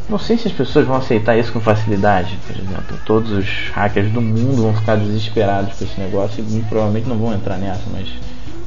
Não 0.10 0.18
sei 0.18 0.38
se 0.38 0.48
as 0.48 0.54
pessoas 0.54 0.88
vão 0.88 0.96
aceitar 0.96 1.38
isso 1.38 1.54
com 1.54 1.60
facilidade, 1.60 2.36
por 2.48 2.56
exemplo. 2.56 2.98
Todos 3.06 3.32
os 3.32 3.70
hackers 3.74 4.12
do 4.12 4.20
mundo 4.20 4.64
vão 4.64 4.74
ficar 4.74 4.96
desesperados 4.96 5.78
com 5.78 5.86
esse 5.86 6.00
negócio 6.00 6.44
e 6.50 6.62
provavelmente 6.64 7.08
não 7.08 7.16
vão 7.16 7.32
entrar 7.32 7.58
nessa, 7.58 7.84
mas 7.92 8.08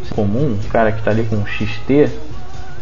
é 0.08 0.14
comum, 0.14 0.52
um 0.52 0.68
cara 0.68 0.92
que 0.92 1.00
está 1.00 1.10
ali 1.10 1.24
com 1.24 1.34
um 1.34 1.44
XT, 1.44 2.08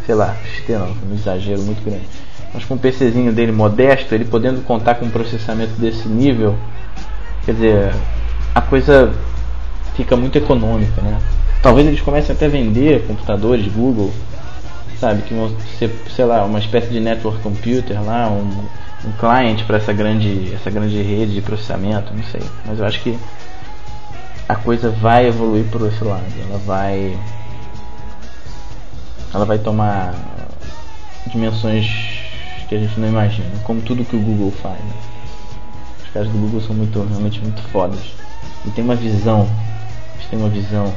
sei 0.05 0.13
lá, 0.13 0.35
XT 0.45 0.73
não, 0.73 0.95
um 1.09 1.15
exagero 1.15 1.61
muito 1.63 1.83
grande, 1.83 2.05
mas 2.53 2.63
com 2.63 2.75
um 2.75 2.77
PCzinho 2.77 3.33
dele 3.33 3.51
modesto, 3.51 4.13
ele 4.13 4.25
podendo 4.25 4.61
contar 4.61 4.95
com 4.95 5.05
um 5.05 5.09
processamento 5.09 5.73
desse 5.79 6.07
nível, 6.07 6.55
quer 7.43 7.53
dizer, 7.53 7.95
a 8.53 8.61
coisa 8.61 9.11
fica 9.95 10.15
muito 10.15 10.37
econômica, 10.37 11.01
né? 11.01 11.17
Talvez 11.63 11.87
eles 11.87 12.01
comecem 12.01 12.35
até 12.35 12.45
a 12.45 12.49
vender 12.49 13.07
computadores 13.07 13.67
Google, 13.67 14.11
sabe, 15.01 15.23
que 15.23 15.33
vão 15.33 15.51
ser, 15.77 15.91
sei 16.15 16.23
lá, 16.23 16.45
uma 16.45 16.59
espécie 16.59 16.87
de 16.87 16.99
network 16.99 17.41
computer 17.41 18.01
lá, 18.01 18.29
um, 18.29 18.47
um 19.05 19.11
client 19.19 19.65
para 19.65 19.77
essa 19.77 19.91
grande, 19.91 20.53
essa 20.53 20.69
grande 20.69 21.01
rede 21.01 21.33
de 21.33 21.41
processamento, 21.41 22.13
não 22.13 22.23
sei. 22.23 22.41
Mas 22.65 22.79
eu 22.79 22.85
acho 22.85 23.01
que 23.01 23.19
a 24.47 24.55
coisa 24.55 24.89
vai 24.89 25.27
evoluir 25.27 25.65
por 25.65 25.85
esse 25.87 26.03
lado. 26.03 26.23
Ela 26.47 26.59
vai, 26.59 27.17
ela 29.33 29.45
vai 29.45 29.57
tomar 29.57 30.13
dimensões 31.27 31.85
que 32.69 32.75
a 32.75 32.79
gente 32.79 32.97
não 32.99 33.09
imagina, 33.09 33.49
como 33.63 33.81
tudo 33.81 34.05
que 34.05 34.15
o 34.15 34.19
Google 34.19 34.51
faz. 34.61 34.79
Né? 34.79 34.93
Os 36.05 36.13
caras 36.13 36.29
do 36.29 36.37
Google 36.37 36.61
são 36.61 36.75
muito, 36.75 37.03
realmente 37.03 37.41
muito 37.41 37.61
fodas 37.63 38.13
e 38.65 38.69
tem 38.69 38.83
uma 38.83 38.95
visão 38.95 39.49
tem 40.31 40.39
uma 40.39 40.49
visão. 40.49 40.91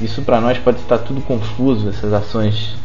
Isso 0.00 0.22
para 0.22 0.40
nós 0.40 0.56
pode 0.58 0.78
estar 0.78 0.98
tudo 0.98 1.20
confuso, 1.20 1.88
essas 1.88 2.12
ações, 2.12 2.76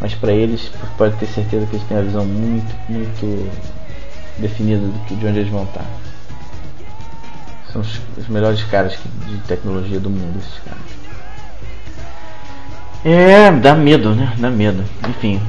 mas 0.00 0.14
para 0.14 0.32
eles 0.32 0.70
pode 0.96 1.16
ter 1.16 1.26
certeza 1.26 1.66
que 1.66 1.76
eles 1.76 1.86
têm 1.86 1.96
uma 1.96 2.04
visão 2.04 2.24
muito, 2.24 2.74
muito 2.88 3.50
definida 4.38 4.86
de 5.08 5.26
onde 5.26 5.38
eles 5.38 5.50
vão 5.50 5.64
estar. 5.64 5.84
São 7.72 7.82
os, 7.82 8.00
os 8.16 8.28
melhores 8.28 8.62
caras 8.64 8.96
de 9.26 9.36
tecnologia 9.46 10.00
do 10.00 10.08
mundo, 10.08 10.38
esses 10.38 10.58
caras. 10.64 10.98
É, 13.04 13.50
dá 13.52 13.74
medo, 13.74 14.14
né? 14.14 14.32
Dá 14.38 14.50
medo. 14.50 14.84
Enfim, 15.08 15.40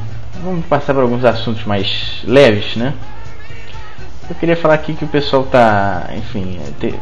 vamos 0.44 0.66
passar 0.66 0.94
para 0.94 1.04
alguns 1.04 1.24
assuntos 1.24 1.64
mais 1.66 2.22
leves, 2.24 2.76
né? 2.76 2.94
Eu 4.30 4.36
queria 4.36 4.56
falar 4.56 4.76
aqui 4.76 4.94
que 4.94 5.06
o 5.06 5.08
pessoal 5.08 5.44
tá, 5.44 6.08
enfim, 6.16 6.60
tem, 6.80 6.94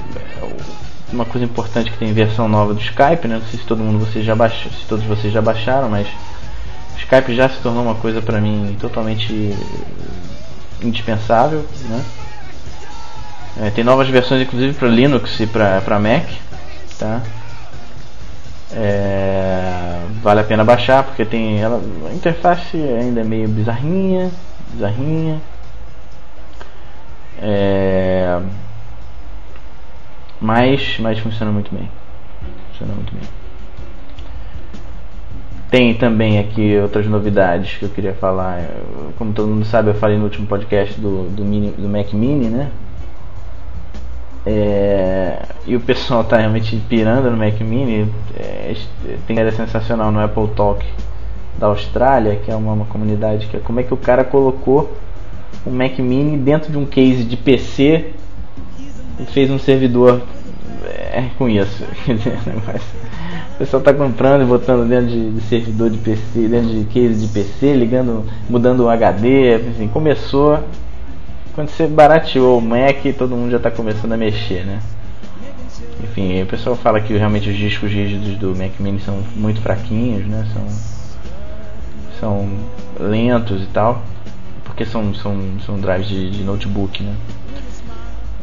uma 1.11 1.25
coisa 1.25 1.45
importante 1.45 1.91
que 1.91 1.97
tem 1.97 2.13
versão 2.13 2.47
nova 2.47 2.73
do 2.73 2.79
Skype, 2.79 3.27
né? 3.27 3.35
Não 3.35 3.45
sei 3.47 3.59
se 3.59 3.65
todo 3.65 3.83
mundo 3.83 3.99
vocês 3.99 4.25
já 4.25 4.35
baixou, 4.35 4.71
se 4.71 4.85
todos 4.87 5.05
vocês 5.05 5.33
já 5.33 5.41
baixaram, 5.41 5.89
mas 5.89 6.07
Skype 6.97 7.35
já 7.35 7.49
se 7.49 7.59
tornou 7.61 7.83
uma 7.83 7.95
coisa 7.95 8.21
para 8.21 8.41
mim 8.41 8.75
totalmente 8.79 9.55
indispensável, 10.81 11.65
né? 11.89 12.03
É, 13.59 13.69
tem 13.71 13.83
novas 13.83 14.07
versões 14.07 14.41
inclusive 14.41 14.73
para 14.73 14.87
Linux 14.87 15.39
e 15.39 15.47
para 15.47 15.99
Mac, 15.99 16.25
tá? 16.99 17.21
É, 18.71 19.99
vale 20.21 20.41
a 20.41 20.43
pena 20.43 20.63
baixar 20.63 21.03
porque 21.03 21.25
tem 21.25 21.59
ela, 21.59 21.81
a 22.09 22.13
interface 22.13 22.77
ainda 22.77 23.21
é 23.21 23.23
meio 23.23 23.47
bizarrinha, 23.47 24.29
bizarrinha. 24.73 25.41
É, 27.41 28.39
mas, 30.39 30.97
mas 30.99 31.19
funciona 31.19 31.51
muito 31.51 31.73
bem. 31.73 31.89
Funciona 32.71 32.93
muito 32.93 33.13
bem. 33.13 33.36
Tem 35.69 35.93
também 35.93 36.39
aqui 36.39 36.77
outras 36.77 37.05
novidades 37.07 37.77
que 37.77 37.83
eu 37.83 37.89
queria 37.89 38.13
falar. 38.13 38.63
Como 39.17 39.33
todo 39.33 39.49
mundo 39.49 39.65
sabe, 39.65 39.89
eu 39.89 39.95
falei 39.95 40.17
no 40.17 40.23
último 40.23 40.47
podcast 40.47 40.99
do, 40.99 41.29
do, 41.29 41.43
mini, 41.43 41.71
do 41.71 41.89
Mac 41.89 42.13
Mini, 42.13 42.47
né? 42.47 42.71
É, 44.45 45.41
e 45.65 45.75
o 45.75 45.79
pessoal 45.81 46.21
está 46.21 46.37
realmente 46.37 46.73
pirando 46.87 47.29
no 47.29 47.35
Mac 47.35 47.59
Mini. 47.59 48.09
É, 48.39 48.75
tem 49.27 49.37
era 49.37 49.51
sensacional 49.51 50.09
no 50.09 50.21
Apple 50.21 50.47
Talk 50.55 50.85
da 51.59 51.67
Austrália, 51.67 52.37
que 52.37 52.49
é 52.49 52.55
uma, 52.55 52.71
uma 52.71 52.85
comunidade 52.85 53.47
que 53.47 53.57
é 53.57 53.59
como 53.59 53.81
é 53.81 53.83
que 53.83 53.93
o 53.93 53.97
cara 53.97 54.23
colocou 54.23 54.95
um 55.65 55.71
Mac 55.71 55.99
Mini 55.99 56.37
dentro 56.37 56.71
de 56.71 56.77
um 56.77 56.85
case 56.85 57.25
de 57.25 57.35
PC 57.35 58.13
e 59.19 59.25
fez 59.25 59.51
um 59.51 59.59
servidor 59.59 60.21
é, 60.85 61.25
com 61.37 61.49
isso. 61.49 61.83
o 63.57 63.59
pessoal 63.59 63.79
está 63.79 63.91
comprando 63.91 64.43
e 64.43 64.45
botando 64.45 64.87
dentro 64.87 65.07
de, 65.07 65.31
de, 65.31 65.41
servidor 65.41 65.89
de 65.89 65.97
PC, 65.97 66.47
dentro 66.47 66.69
de 66.69 66.85
case 66.85 67.25
de 67.25 67.33
PC, 67.33 67.73
ligando, 67.73 68.23
mudando 68.47 68.81
o 68.81 68.89
HD, 68.89 69.55
assim, 69.55 69.87
começou 69.87 70.59
quando 71.55 71.69
você 71.69 71.87
barateou 71.87 72.59
o 72.59 72.61
Mac, 72.61 73.03
todo 73.17 73.35
mundo 73.35 73.49
já 73.49 73.57
está 73.57 73.71
começando 73.71 74.11
a 74.11 74.17
mexer, 74.17 74.63
né? 74.63 74.79
Enfim, 76.03 76.43
o 76.43 76.45
pessoal 76.45 76.75
fala 76.75 77.01
que 77.01 77.17
realmente 77.17 77.49
os 77.49 77.57
discos 77.57 77.91
rígidos 77.91 78.37
do 78.37 78.55
Mac 78.55 78.79
Mini 78.79 78.99
são 78.99 79.23
muito 79.35 79.59
fraquinhos, 79.59 80.23
né? 80.27 80.45
São, 80.53 80.67
são 82.19 82.49
lentos 82.99 83.63
e 83.63 83.65
tal, 83.73 84.03
porque 84.65 84.85
são, 84.85 85.15
são, 85.15 85.35
são 85.65 85.79
drives 85.79 86.07
de, 86.07 86.29
de 86.29 86.43
notebook, 86.43 87.01
né? 87.01 87.15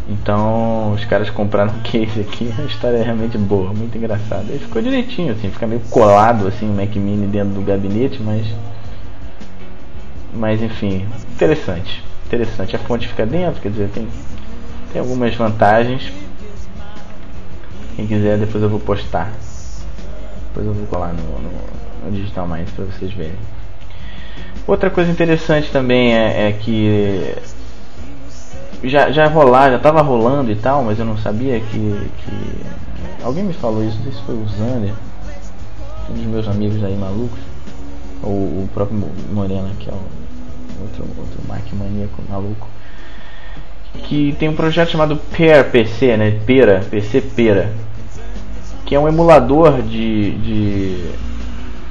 Então 0.09 0.93
os 0.93 1.05
caras 1.05 1.31
compraram 1.31 1.73
um 1.73 1.81
case 1.83 2.21
aqui, 2.21 2.53
a 2.59 2.63
história 2.63 2.99
é 2.99 3.03
realmente 3.03 3.39
boa, 3.39 3.73
muito 3.73 3.97
engraçada. 3.97 4.45
Ele 4.49 4.59
ficou 4.59 4.83
direitinho, 4.83 5.33
assim, 5.33 5.51
fica 5.51 5.67
meio 5.67 5.81
colado 5.91 6.47
assim 6.47 6.69
o 6.69 6.75
Mac 6.75 6.95
Mini 6.97 7.27
dentro 7.27 7.55
do 7.55 7.63
gabinete, 7.63 8.23
mas. 8.23 8.47
Mas 10.33 10.61
enfim, 10.61 11.07
interessante 11.33 12.03
interessante. 12.35 12.77
A 12.77 12.79
fonte 12.79 13.09
fica 13.09 13.25
dentro, 13.25 13.61
quer 13.61 13.71
dizer, 13.71 13.89
tem, 13.91 14.09
tem 14.93 15.01
algumas 15.01 15.35
vantagens. 15.35 16.13
Quem 17.97 18.07
quiser, 18.07 18.39
depois 18.39 18.63
eu 18.63 18.69
vou 18.69 18.81
postar. 18.81 19.33
Depois 20.49 20.67
eu 20.67 20.75
vou 20.75 20.87
colar 20.87 21.13
no, 21.13 21.23
no, 21.23 21.51
no 22.05 22.11
Digital 22.11 22.47
Minds 22.47 22.73
para 22.73 22.85
vocês 22.85 23.13
verem. 23.13 23.39
Outra 24.67 24.91
coisa 24.91 25.11
interessante 25.11 25.71
também 25.71 26.15
é, 26.15 26.49
é 26.49 26.53
que 26.53 27.35
já, 28.83 29.11
já 29.11 29.27
rolar, 29.27 29.71
já 29.71 29.77
estava 29.77 30.03
rolando 30.03 30.51
e 30.51 30.57
tal, 30.57 30.83
mas 30.83 30.99
eu 30.99 31.05
não 31.05 31.17
sabia 31.17 31.61
que, 31.61 32.11
que. 32.19 33.25
Alguém 33.25 33.45
me 33.45 33.55
falou 33.55 33.83
isso, 33.85 33.97
não 33.97 34.05
sei 34.05 34.13
se 34.13 34.23
foi 34.23 34.35
o 34.35 34.47
Zander, 34.49 34.93
um 36.11 36.15
dos 36.15 36.25
meus 36.25 36.49
amigos 36.49 36.83
aí 36.85 36.97
malucos, 36.97 37.39
ou 38.23 38.33
o 38.33 38.69
próprio 38.75 39.03
Morena, 39.33 39.71
que 39.79 39.89
é 39.89 39.93
o 39.93 40.01
outro, 40.83 41.05
outro 41.19 41.41
Mac 41.49 41.63
maníaco 41.73 42.23
maluco, 42.29 42.69
que 44.05 44.35
tem 44.39 44.49
um 44.49 44.55
projeto 44.55 44.91
chamado 44.91 45.17
Pear 45.17 45.71
PC, 45.71 46.17
né? 46.17 46.39
Pera, 46.45 46.85
PC 46.91 47.21
Pera, 47.21 47.73
que 48.85 48.95
é 48.95 49.01
um 49.01 49.09
emulador 49.09 49.81
de, 49.83 50.33
de 50.39 51.11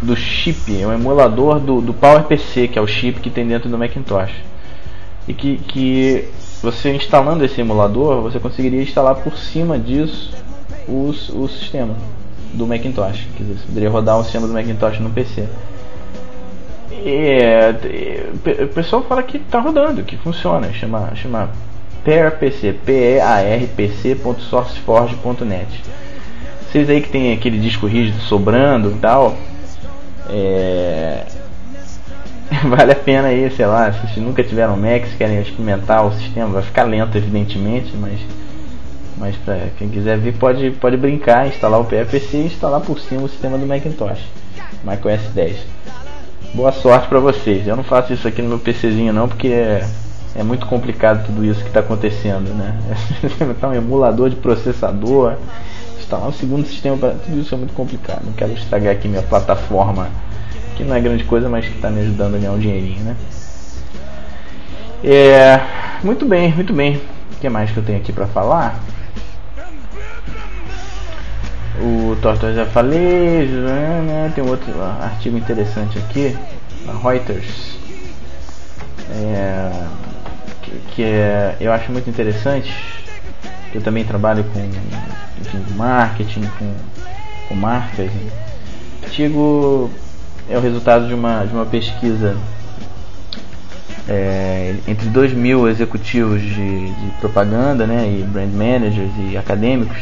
do 0.03 0.15
chip, 0.15 0.81
é 0.81 0.85
um 0.85 0.93
emulador 0.93 1.59
do, 1.59 1.81
do 1.81 1.93
PowerPC, 1.93 2.67
que 2.67 2.77
é 2.77 2.81
o 2.81 2.87
chip 2.87 3.19
que 3.19 3.29
tem 3.29 3.47
dentro 3.47 3.69
do 3.69 3.77
Macintosh. 3.77 4.33
E 5.27 5.33
que, 5.33 5.57
que 5.57 6.29
você 6.63 6.95
instalando 6.95 7.43
esse 7.43 7.59
emulador, 7.59 8.21
você 8.21 8.39
conseguiria 8.39 8.81
instalar 8.81 9.15
por 9.15 9.37
cima 9.37 9.77
disso 9.77 10.31
os, 10.87 11.27
o 11.27 11.45
sistema 11.49 11.93
do 12.53 12.65
Macintosh. 12.65 13.27
Quer 13.35 13.43
dizer, 13.43 13.59
você 13.59 13.65
poderia 13.65 13.89
rodar 13.89 14.17
o 14.17 14.23
sistema 14.23 14.47
do 14.47 14.53
Macintosh 14.53 15.01
no 15.01 15.09
PC. 15.09 15.45
É, 17.05 17.75
o 18.63 18.69
pessoal 18.69 19.03
fala 19.03 19.21
que 19.23 19.35
está 19.35 19.59
rodando, 19.59 20.03
que 20.03 20.15
funciona, 20.15 20.71
chama, 20.71 21.13
chama 21.15 21.49
PearPC, 22.05 22.71
P-E-A-R-P-C.sourceforge.net. 22.85 25.83
Vocês 26.61 26.89
aí 26.89 27.01
que 27.01 27.09
tem 27.09 27.33
aquele 27.33 27.59
disco 27.59 27.87
rígido 27.87 28.21
sobrando 28.21 28.91
e 28.91 28.95
tal, 28.95 29.35
é, 30.29 31.25
vale 32.69 32.91
a 32.91 32.95
pena 32.95 33.29
aí, 33.29 33.49
sei 33.51 33.65
lá, 33.65 33.91
se 33.91 34.19
nunca 34.19 34.43
tiveram 34.43 34.77
Mac, 34.77 35.05
se 35.05 35.15
querem 35.15 35.41
experimentar 35.41 36.05
o 36.05 36.13
sistema, 36.13 36.47
vai 36.47 36.63
ficar 36.63 36.83
lento 36.83 37.17
evidentemente, 37.17 37.95
mas 37.95 38.19
mas 39.15 39.35
para 39.37 39.67
quem 39.77 39.89
quiser 39.89 40.17
ver 40.17 40.33
pode, 40.33 40.71
pode 40.71 40.97
brincar, 40.97 41.47
instalar 41.47 41.79
o 41.79 41.85
PFC 41.85 42.37
e 42.37 42.45
instalar 42.45 42.81
por 42.81 42.99
cima 42.99 43.21
o 43.21 43.29
sistema 43.29 43.57
do 43.57 43.65
Macintosh, 43.65 44.19
macOS 44.83 45.21
10 45.33 45.73
boa 46.53 46.71
sorte 46.71 47.07
para 47.07 47.19
vocês. 47.19 47.67
Eu 47.67 47.75
não 47.75 47.83
faço 47.83 48.13
isso 48.13 48.27
aqui 48.27 48.41
no 48.41 48.49
meu 48.49 48.59
PCzinho 48.59 49.11
não, 49.11 49.27
porque 49.27 49.47
é, 49.47 49.85
é 50.35 50.43
muito 50.43 50.65
complicado 50.67 51.25
tudo 51.25 51.43
isso 51.43 51.61
que 51.61 51.67
está 51.67 51.79
acontecendo, 51.79 52.53
né? 52.53 52.77
Tá 53.59 53.69
um 53.69 53.73
emulador 53.73 54.29
de 54.29 54.35
processador, 54.35 55.35
instalar 55.99 56.29
um 56.29 56.33
segundo 56.33 56.67
sistema, 56.67 56.97
tudo 56.97 57.39
isso 57.39 57.53
é 57.55 57.57
muito 57.57 57.73
complicado. 57.73 58.23
Não 58.25 58.33
quero 58.33 58.53
estragar 58.53 58.93
aqui 58.93 59.07
minha 59.07 59.23
plataforma, 59.23 60.09
que 60.75 60.83
não 60.83 60.95
é 60.95 61.01
grande 61.01 61.23
coisa, 61.23 61.49
mas 61.49 61.65
que 61.65 61.75
está 61.75 61.89
me 61.89 62.01
ajudando 62.01 62.35
a 62.35 62.37
ganhar 62.37 62.51
um 62.51 62.59
dinheirinho, 62.59 63.03
né? 63.03 63.15
É, 65.03 65.59
muito 66.03 66.25
bem, 66.25 66.53
muito 66.53 66.73
bem. 66.73 66.97
O 66.97 67.39
que 67.39 67.49
mais 67.49 67.71
que 67.71 67.77
eu 67.77 67.83
tenho 67.83 67.99
aqui 67.99 68.13
para 68.13 68.27
falar? 68.27 68.79
O 71.81 72.15
Tortoise 72.21 72.55
já 72.55 72.65
falei, 72.65 73.49
tem 74.33 74.43
um 74.43 74.47
outro 74.47 74.81
artigo 74.81 75.37
interessante 75.37 75.97
aqui, 75.97 76.37
na 76.85 76.93
Reuters, 76.93 77.77
é, 79.09 79.71
que, 80.61 80.71
que 80.91 81.03
é, 81.03 81.57
eu 81.59 81.73
acho 81.73 81.91
muito 81.91 82.09
interessante. 82.09 82.71
Eu 83.73 83.81
também 83.81 84.05
trabalho 84.05 84.43
com 84.45 84.59
enfim, 85.41 85.75
marketing, 85.75 86.43
com, 86.57 86.73
com 87.49 87.55
marcas. 87.55 88.11
Né? 88.11 88.31
Artigo 89.03 89.91
é 90.53 90.57
o 90.57 90.61
resultado 90.61 91.07
de 91.07 91.13
uma, 91.13 91.43
de 91.45 91.53
uma 91.53 91.65
pesquisa 91.65 92.35
é, 94.07 94.75
entre 94.87 95.09
2 95.09 95.33
mil 95.33 95.67
executivos 95.67 96.41
de, 96.41 96.91
de 96.91 97.11
propaganda 97.19 97.87
né, 97.87 98.07
e 98.07 98.23
brand 98.23 98.51
managers 98.51 99.11
e 99.17 99.35
acadêmicos 99.35 99.97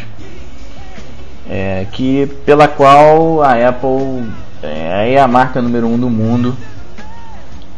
é, 1.49 1.85
que 1.91 2.27
pela 2.45 2.67
qual 2.67 3.41
a 3.41 3.67
Apple 3.67 4.29
é, 4.61 5.13
é 5.13 5.19
a 5.19 5.27
marca 5.27 5.61
número 5.61 5.87
um 5.87 5.97
do 5.97 6.09
mundo 6.09 6.55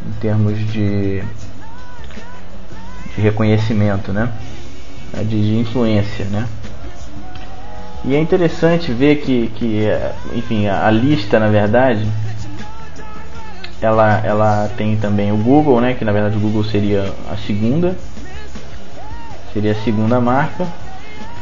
em 0.07 0.11
termos 0.19 0.57
de, 0.71 1.23
de 3.15 3.21
reconhecimento, 3.21 4.11
né? 4.11 4.29
De, 5.25 5.57
influência, 5.57 6.25
né? 6.25 6.47
E 8.03 8.15
é 8.15 8.19
interessante 8.19 8.91
ver 8.91 9.17
que, 9.21 9.47
que 9.55 9.87
enfim, 10.35 10.67
a, 10.67 10.87
a, 10.87 10.91
lista, 10.91 11.39
na 11.39 11.47
verdade, 11.47 12.05
ela, 13.85 14.21
ela 14.23 14.71
tem 14.77 14.95
também 14.97 15.31
o 15.31 15.37
Google, 15.37 15.81
né? 15.81 15.93
Que 15.93 16.05
na 16.05 16.11
verdade 16.11 16.37
o 16.37 16.39
Google 16.39 16.63
seria 16.63 17.13
a 17.31 17.37
segunda, 17.37 17.95
seria 19.53 19.71
a 19.71 19.83
segunda 19.83 20.19
marca 20.19 20.67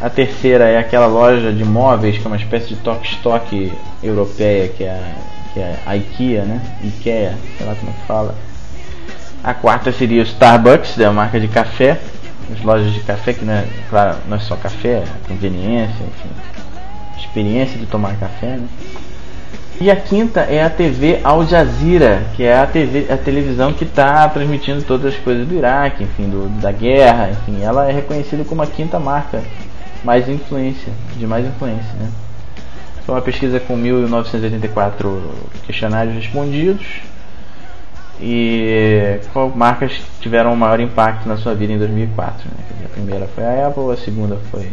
a 0.01 0.09
terceira 0.09 0.67
é 0.67 0.79
aquela 0.79 1.05
loja 1.05 1.53
de 1.53 1.63
móveis 1.63 2.17
que 2.17 2.25
é 2.25 2.27
uma 2.27 2.35
espécie 2.35 2.69
de 2.69 2.75
toque 2.77 3.07
stock 3.13 3.71
europeia, 4.01 4.67
que 4.67 4.83
é, 4.83 4.89
a, 4.89 5.53
que 5.53 5.59
é 5.59 5.79
a 5.85 5.95
IKEA, 5.95 6.43
né? 6.43 6.59
IKEA, 6.83 7.37
sei 7.55 7.67
lá 7.67 7.75
como 7.75 7.91
é 7.91 7.93
que 7.93 8.07
fala. 8.07 8.35
A 9.43 9.53
quarta 9.53 9.91
seria 9.91 10.21
o 10.21 10.25
Starbucks, 10.25 10.97
da 10.97 11.11
marca 11.11 11.39
de 11.39 11.47
café. 11.47 11.99
as 12.51 12.63
lojas 12.63 12.91
de 12.91 12.99
café, 13.01 13.33
que 13.33 13.45
não 13.45 13.53
é, 13.53 13.67
claro, 13.91 14.17
não 14.27 14.37
é 14.37 14.39
só 14.39 14.55
café, 14.55 15.03
é 15.03 15.27
conveniência, 15.27 16.03
enfim, 16.03 16.29
experiência 17.19 17.77
de 17.77 17.85
tomar 17.85 18.15
café, 18.15 18.57
né? 18.57 18.67
E 19.81 19.89
a 19.89 19.95
quinta 19.95 20.41
é 20.41 20.63
a 20.63 20.69
TV 20.69 21.21
Al 21.23 21.43
Jazeera, 21.43 22.21
que 22.35 22.43
é 22.43 22.55
a, 22.55 22.67
TV, 22.67 23.11
a 23.11 23.17
televisão 23.17 23.73
que 23.73 23.83
está 23.83 24.29
transmitindo 24.29 24.83
todas 24.83 25.15
as 25.15 25.19
coisas 25.19 25.47
do 25.47 25.55
Iraque, 25.55 26.03
enfim, 26.03 26.29
do, 26.29 26.47
da 26.61 26.71
guerra, 26.71 27.31
enfim, 27.31 27.63
ela 27.63 27.89
é 27.89 27.91
reconhecida 27.91 28.43
como 28.43 28.61
a 28.61 28.67
quinta 28.67 28.99
marca 28.99 29.41
mais 30.03 30.29
influência, 30.29 30.93
de 31.17 31.25
mais 31.25 31.47
influência, 31.47 31.93
né? 31.99 32.11
Foi 33.07 33.15
uma 33.15 33.23
pesquisa 33.23 33.59
com 33.59 33.75
1.984 33.75 35.19
questionários 35.65 36.13
respondidos 36.13 36.85
e 38.19 39.19
qual 39.33 39.49
marcas 39.49 39.99
tiveram 40.19 40.53
o 40.53 40.57
maior 40.57 40.79
impacto 40.79 41.27
na 41.27 41.37
sua 41.37 41.55
vida 41.55 41.73
em 41.73 41.79
2004. 41.79 42.47
Né? 42.47 42.85
A 42.85 42.89
primeira 42.89 43.27
foi 43.33 43.43
a 43.43 43.67
Apple, 43.67 43.91
a 43.91 43.97
segunda 43.97 44.37
foi 44.51 44.69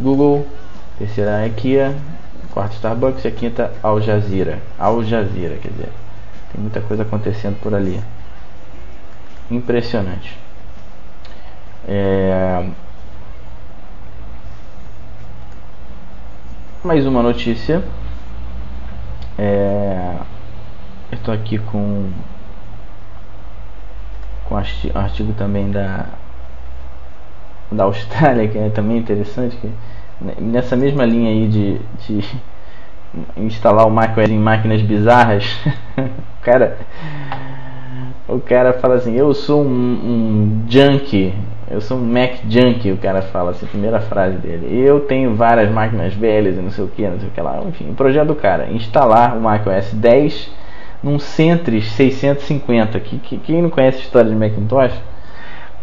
Google, 0.00 0.44
a 0.96 0.98
terceira 0.98 1.36
a 1.36 1.46
IKEA, 1.46 1.94
a 1.94 2.25
quarta 2.56 2.74
Starbucks 2.76 3.22
e 3.22 3.28
a 3.28 3.30
quinta 3.30 3.70
Al 3.82 4.00
Jazeera. 4.00 4.58
Al 4.78 5.04
Jazeera, 5.04 5.56
quer 5.56 5.68
dizer, 5.72 5.90
tem 6.50 6.58
muita 6.58 6.80
coisa 6.80 7.02
acontecendo 7.02 7.60
por 7.60 7.74
ali. 7.74 8.02
Impressionante. 9.50 10.34
É... 11.86 12.66
Mais 16.82 17.06
uma 17.06 17.22
notícia. 17.22 17.84
É... 19.38 20.16
Eu 21.12 21.18
estou 21.18 21.34
aqui 21.34 21.58
com 21.58 22.10
com 24.46 24.56
artigo 24.56 25.34
também 25.34 25.70
da 25.70 26.06
da 27.70 27.84
Austrália 27.84 28.48
que 28.48 28.56
é 28.56 28.70
também 28.70 28.96
interessante 28.96 29.56
que 29.56 29.70
nessa 30.40 30.76
mesma 30.76 31.04
linha 31.04 31.30
aí 31.30 31.46
de, 31.46 31.80
de 32.06 32.24
instalar 33.36 33.86
o 33.86 33.90
macOS 33.90 34.30
em 34.30 34.38
máquinas 34.38 34.82
bizarras 34.82 35.44
o 35.96 36.42
cara 36.42 36.78
o 38.28 38.40
cara 38.40 38.72
fala 38.74 38.94
assim 38.94 39.14
eu 39.14 39.32
sou 39.34 39.64
um, 39.64 39.68
um 39.68 40.64
junkie 40.68 41.34
eu 41.70 41.80
sou 41.80 41.98
um 41.98 42.04
Mac 42.04 42.36
junkie 42.48 42.92
o 42.92 42.96
cara 42.96 43.22
fala 43.22 43.50
assim 43.50 43.66
primeira 43.66 44.00
frase 44.00 44.36
dele 44.36 44.78
eu 44.78 45.00
tenho 45.00 45.34
várias 45.34 45.70
máquinas 45.70 46.14
velhas 46.14 46.56
e 46.56 46.60
não 46.60 46.70
sei 46.70 46.84
o 46.84 46.88
que 46.88 47.06
não 47.06 47.18
sei 47.18 47.28
o 47.28 47.32
que 47.32 47.40
lá 47.40 47.60
enfim 47.68 47.90
o 47.90 47.94
projeto 47.94 48.28
do 48.28 48.34
cara 48.34 48.70
instalar 48.70 49.36
o 49.36 49.40
macOS 49.40 49.92
10 49.92 50.50
num 51.02 51.18
Centris 51.18 51.86
650. 51.92 53.00
Que, 53.00 53.18
que, 53.18 53.38
quem 53.38 53.62
não 53.62 53.70
conhece 53.70 53.98
a 53.98 54.02
história 54.02 54.30
de 54.30 54.36
Macintosh, 54.36 54.92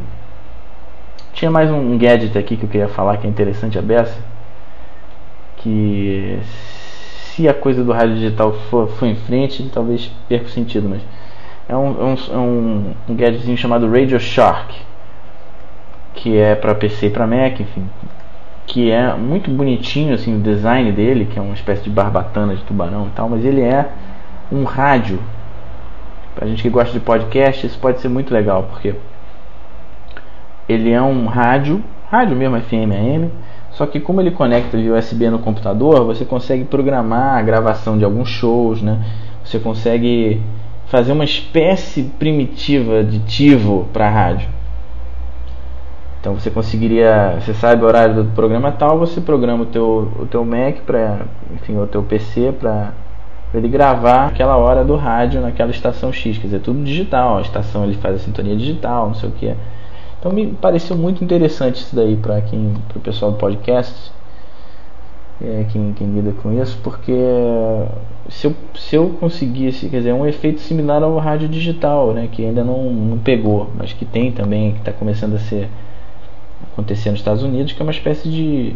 Tinha 1.34 1.52
mais 1.52 1.70
um 1.70 1.98
gadget 1.98 2.38
aqui 2.38 2.58
que 2.58 2.64
eu 2.64 2.70
queria 2.70 2.88
falar 2.88 3.18
que 3.18 3.28
é 3.28 3.30
interessante 3.30 3.78
a 3.78 3.82
beça. 3.82 4.18
Que 5.58 6.40
se 7.40 7.48
a 7.48 7.54
coisa 7.54 7.86
do 7.86 7.94
rádio 7.94 8.16
digital 8.16 8.52
for, 8.70 8.90
for 8.90 9.06
em 9.06 9.16
frente, 9.16 9.64
talvez 9.74 10.12
perca 10.28 10.48
o 10.48 10.50
sentido, 10.50 10.90
mas 10.90 11.02
é 11.70 11.76
um, 11.76 11.88
é 11.88 12.04
um, 12.04 12.16
é 12.34 12.38
um, 13.12 13.16
gadgetzinho 13.16 13.58
chamado 13.58 13.90
Radio 13.90 14.20
Shark, 14.20 14.76
que 16.16 16.38
é 16.38 16.54
para 16.54 16.76
PC 16.76 17.06
e 17.06 17.10
para 17.10 17.26
Mac, 17.26 17.58
enfim, 17.62 17.90
que 18.68 18.92
é 18.92 19.14
muito 19.14 19.50
bonitinho 19.50 20.14
assim 20.14 20.36
o 20.36 20.42
design 20.42 20.92
dele, 20.92 21.30
que 21.32 21.40
é 21.40 21.42
uma 21.42 21.54
espécie 21.54 21.82
de 21.82 21.90
barbatana 21.90 22.58
de 22.58 22.64
tubarão 22.64 23.08
e 23.08 23.12
tal, 23.12 23.30
mas 23.30 23.46
ele 23.46 23.62
é 23.62 23.88
um 24.52 24.66
rádio. 24.66 25.18
Pra 26.36 26.46
gente 26.46 26.62
que 26.62 26.70
gosta 26.70 26.92
de 26.92 27.00
podcast, 27.00 27.66
isso 27.66 27.80
pode 27.80 28.02
ser 28.02 28.10
muito 28.10 28.34
legal, 28.34 28.64
porque 28.64 28.96
ele 30.68 30.92
é 30.92 31.02
um 31.02 31.26
rádio, 31.28 31.82
rádio 32.12 32.36
mesmo 32.36 32.60
FM 32.60 32.92
AM, 32.92 33.32
só 33.72 33.86
que 33.86 34.00
como 34.00 34.20
ele 34.20 34.32
conecta 34.32 34.78
via 34.78 34.94
USB 34.94 35.30
no 35.30 35.40
computador, 35.40 36.06
você 36.06 36.26
consegue 36.26 36.64
programar 36.64 37.38
a 37.38 37.42
gravação 37.42 37.98
de 37.98 38.04
alguns 38.04 38.30
shows, 38.30 38.82
né? 38.82 39.04
Você 39.44 39.60
consegue 39.60 40.42
fazer 40.88 41.12
uma 41.12 41.24
espécie 41.24 42.04
primitiva 42.04 43.04
de 43.04 43.20
tivo 43.20 43.88
para 43.94 44.10
rádio. 44.10 44.50
Então 46.20 46.34
você 46.34 46.50
conseguiria, 46.50 47.38
você 47.40 47.54
sabe 47.54 47.84
o 47.84 47.88
horário 47.88 48.16
do 48.16 48.26
programa 48.32 48.72
tal, 48.72 49.00
você 49.00 49.22
programa 49.22 49.64
o 49.64 49.66
teu, 49.66 50.12
o 50.20 50.26
teu 50.26 50.44
Mac 50.44 50.80
para, 50.86 51.22
enfim, 51.54 51.78
o 51.78 51.88
teu 51.88 52.04
PC 52.04 52.54
para 52.60 52.92
ele 53.54 53.70
gravar 53.70 54.28
aquela 54.28 54.58
hora 54.58 54.84
do 54.84 54.96
rádio 54.96 55.42
naquela 55.42 55.72
estação 55.72 56.12
X, 56.12 56.38
quer 56.38 56.48
dizer, 56.48 56.60
tudo 56.60 56.84
digital, 56.84 57.38
a 57.38 57.42
estação 57.42 57.86
ele 57.86 57.96
faz 57.96 58.16
a 58.16 58.20
sintonia 58.20 58.56
digital, 58.56 59.08
não 59.08 59.14
sei 59.14 59.30
o 59.30 59.32
que. 59.32 59.56
Então 60.20 60.32
me 60.32 60.48
pareceu 60.48 60.98
muito 60.98 61.24
interessante 61.24 61.78
isso 61.78 61.96
daí 61.96 62.18
para 62.18 62.42
quem, 62.42 62.74
para 62.88 62.98
o 62.98 63.02
pessoal 63.02 63.32
do 63.32 63.38
podcast, 63.38 64.12
é, 65.42 65.66
quem, 65.72 65.94
quem 65.94 66.08
lida 66.08 66.34
com 66.44 66.52
isso, 66.62 66.78
porque 66.84 67.14
se 68.28 68.48
eu, 68.48 68.56
se 68.76 68.96
eu 68.96 69.10
conseguisse, 69.20 69.88
quer 69.88 69.98
dizer, 69.98 70.10
é 70.10 70.14
um 70.14 70.26
efeito 70.26 70.60
similar 70.60 71.02
ao 71.02 71.18
rádio 71.18 71.48
digital, 71.48 72.14
né, 72.14 72.28
que 72.30 72.46
ainda 72.46 72.64
não, 72.64 72.92
não 72.92 73.18
pegou, 73.18 73.70
mas 73.78 73.94
que 73.94 74.04
tem 74.04 74.32
também, 74.32 74.74
que 74.74 74.80
está 74.80 74.92
começando 74.92 75.36
a 75.36 75.40
ser 75.40 75.70
acontecer 76.74 77.12
nos 77.12 77.22
Estados 77.22 77.42
Unidos, 77.42 77.72
que 77.72 77.82
é 77.82 77.84
uma 77.84 77.92
espécie 77.92 78.30
de 78.30 78.76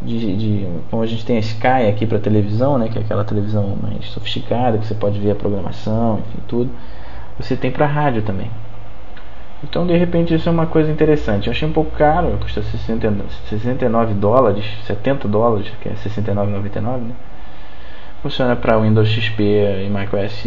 de, 0.00 0.36
de, 0.36 0.68
como 0.90 1.02
a 1.02 1.06
gente 1.06 1.24
tem 1.24 1.36
a 1.36 1.40
Sky 1.40 1.88
aqui 1.88 2.06
para 2.06 2.18
televisão, 2.18 2.78
né, 2.78 2.88
que 2.88 2.98
é 2.98 3.00
aquela 3.00 3.24
televisão 3.24 3.76
mais 3.80 4.06
sofisticada 4.06 4.78
que 4.78 4.86
você 4.86 4.94
pode 4.94 5.18
ver 5.18 5.32
a 5.32 5.34
programação, 5.34 6.20
enfim, 6.20 6.38
tudo. 6.46 6.70
Você 7.38 7.56
tem 7.56 7.70
para 7.70 7.86
rádio 7.86 8.22
também. 8.22 8.50
Então, 9.62 9.86
de 9.86 9.96
repente, 9.96 10.34
isso 10.34 10.48
é 10.48 10.52
uma 10.52 10.66
coisa 10.66 10.90
interessante. 10.90 11.48
Eu 11.48 11.52
achei 11.52 11.66
um 11.66 11.72
pouco 11.72 11.90
caro, 11.96 12.38
custa 12.40 12.62
60, 12.62 13.12
69 13.48 14.14
dólares, 14.14 14.64
70 14.84 15.26
dólares, 15.26 15.72
que 15.80 15.88
é 15.88 15.92
69,99, 15.92 16.98
né? 16.98 17.14
Funciona 18.22 18.54
para 18.56 18.78
Windows 18.78 19.08
XP 19.08 19.42
e 19.42 19.90
macOS 19.90 20.44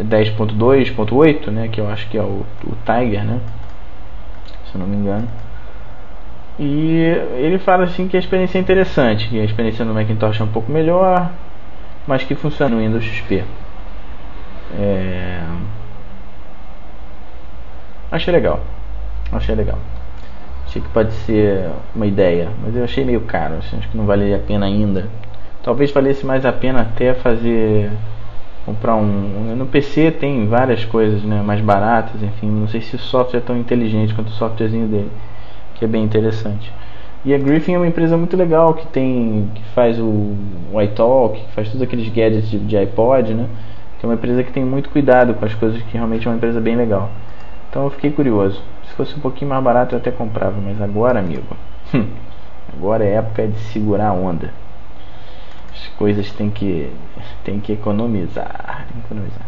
10.2.8, 0.00 1.50
né, 1.50 1.68
que 1.68 1.80
eu 1.80 1.88
acho 1.88 2.08
que 2.08 2.16
é 2.16 2.22
o, 2.22 2.44
o 2.64 2.76
Tiger, 2.84 3.24
né? 3.24 3.40
se 4.70 4.74
eu 4.74 4.80
não 4.80 4.86
me 4.86 4.96
engano. 4.96 5.28
E 6.58 7.00
ele 7.36 7.58
fala 7.58 7.84
assim 7.84 8.08
que 8.08 8.16
a 8.16 8.20
experiência 8.20 8.58
é 8.58 8.60
interessante, 8.60 9.28
que 9.28 9.40
a 9.40 9.44
experiência 9.44 9.84
no 9.84 9.94
Macintosh 9.94 10.40
é 10.40 10.44
um 10.44 10.48
pouco 10.48 10.70
melhor, 10.70 11.30
mas 12.06 12.24
que 12.24 12.34
funciona 12.34 12.74
no 12.74 12.82
Windows 12.82 13.04
XP. 13.04 13.44
É... 14.78 15.40
Achei 18.10 18.32
legal. 18.32 18.60
Achei 19.30 19.54
legal. 19.54 19.78
Achei 20.66 20.80
que 20.80 20.88
pode 20.88 21.12
ser 21.12 21.70
uma 21.94 22.06
ideia, 22.06 22.48
mas 22.62 22.74
eu 22.74 22.84
achei 22.84 23.04
meio 23.04 23.20
caro. 23.22 23.56
Acho 23.56 23.88
que 23.88 23.96
não 23.96 24.06
valeria 24.06 24.36
a 24.36 24.40
pena 24.40 24.66
ainda. 24.66 25.08
Talvez 25.62 25.90
valesse 25.90 26.24
mais 26.24 26.46
a 26.46 26.52
pena 26.52 26.80
até 26.80 27.12
fazer 27.14 27.90
comprar 28.68 28.96
um 28.96 29.56
no 29.56 29.64
PC 29.64 30.10
tem 30.10 30.46
várias 30.46 30.84
coisas 30.84 31.22
né 31.22 31.40
mais 31.42 31.58
baratas 31.58 32.22
enfim 32.22 32.48
não 32.50 32.68
sei 32.68 32.82
se 32.82 32.96
o 32.96 32.98
software 32.98 33.38
é 33.38 33.42
tão 33.42 33.56
inteligente 33.56 34.14
quanto 34.14 34.28
o 34.28 34.32
softwarezinho 34.32 34.86
dele 34.86 35.10
que 35.74 35.86
é 35.86 35.88
bem 35.88 36.04
interessante 36.04 36.70
e 37.24 37.32
a 37.32 37.38
Griffin 37.38 37.72
é 37.72 37.78
uma 37.78 37.86
empresa 37.86 38.14
muito 38.18 38.36
legal 38.36 38.74
que 38.74 38.86
tem 38.88 39.50
que 39.54 39.62
faz 39.74 39.98
o, 39.98 40.36
o 40.70 40.82
iTalk 40.82 41.40
que 41.40 41.52
faz 41.52 41.68
todos 41.68 41.80
aqueles 41.80 42.08
gadgets 42.08 42.50
de, 42.50 42.58
de 42.58 42.76
iPod 42.76 43.32
né 43.32 43.46
que 43.98 44.04
é 44.04 44.08
uma 44.08 44.16
empresa 44.16 44.42
que 44.42 44.52
tem 44.52 44.64
muito 44.66 44.90
cuidado 44.90 45.32
com 45.32 45.46
as 45.46 45.54
coisas 45.54 45.80
que 45.80 45.94
realmente 45.94 46.26
é 46.26 46.30
uma 46.30 46.36
empresa 46.36 46.60
bem 46.60 46.76
legal 46.76 47.10
então 47.78 47.84
eu 47.84 47.90
fiquei 47.90 48.10
curioso 48.10 48.60
se 48.86 48.94
fosse 48.94 49.14
um 49.14 49.20
pouquinho 49.20 49.50
mais 49.50 49.62
barato 49.62 49.94
eu 49.94 49.98
até 49.98 50.10
comprava 50.10 50.60
mas 50.60 50.80
agora 50.80 51.18
amigo 51.18 51.56
hum, 51.94 52.08
agora 52.76 53.04
é 53.04 53.14
época 53.14 53.46
de 53.46 53.58
segurar 53.58 54.08
a 54.08 54.12
onda 54.12 54.52
as 55.72 55.88
coisas 55.96 56.30
tem 56.32 56.50
que 56.50 56.90
tem 57.44 57.60
que 57.60 57.72
economizar, 57.72 58.86
economizar. 59.04 59.46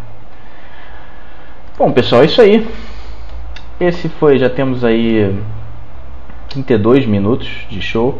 Bom, 1.76 1.92
pessoal, 1.92 2.22
é 2.22 2.26
isso 2.26 2.40
aí. 2.40 2.66
Esse 3.80 4.08
foi, 4.08 4.38
já 4.38 4.48
temos 4.48 4.84
aí 4.84 5.34
32 6.48 7.06
minutos 7.06 7.48
de 7.68 7.80
show. 7.80 8.18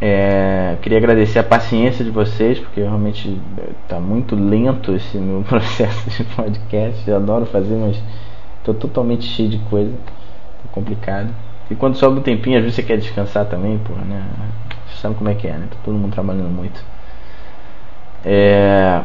É, 0.00 0.76
queria 0.80 0.98
agradecer 0.98 1.38
a 1.38 1.44
paciência 1.44 2.04
de 2.04 2.10
vocês, 2.10 2.58
porque 2.58 2.80
realmente 2.80 3.40
está 3.82 3.98
muito 3.98 4.36
lento 4.36 4.94
esse 4.94 5.16
meu 5.18 5.42
processo 5.48 6.10
de 6.10 6.24
podcast. 6.24 7.08
Eu 7.08 7.16
adoro 7.16 7.46
fazer, 7.46 7.76
mas 7.76 8.00
estou 8.72 8.88
totalmente 8.88 9.24
cheio 9.24 9.48
de 9.48 9.58
coisa. 9.58 9.92
Tá 9.92 10.68
complicado. 10.72 11.28
E 11.70 11.74
quando 11.74 11.96
sobra 11.96 12.20
um 12.20 12.22
tempinho, 12.22 12.56
às 12.56 12.62
vezes 12.62 12.76
você 12.76 12.82
quer 12.82 12.96
descansar 12.96 13.44
também, 13.44 13.78
porra, 13.78 14.02
né? 14.02 14.24
Você 14.86 15.02
sabe 15.02 15.14
como 15.14 15.28
é 15.28 15.34
que 15.34 15.46
é, 15.46 15.52
né? 15.52 15.66
Tá 15.70 15.76
todo 15.84 15.96
mundo 15.96 16.12
trabalhando 16.12 16.50
muito. 16.50 16.82
É... 18.24 19.02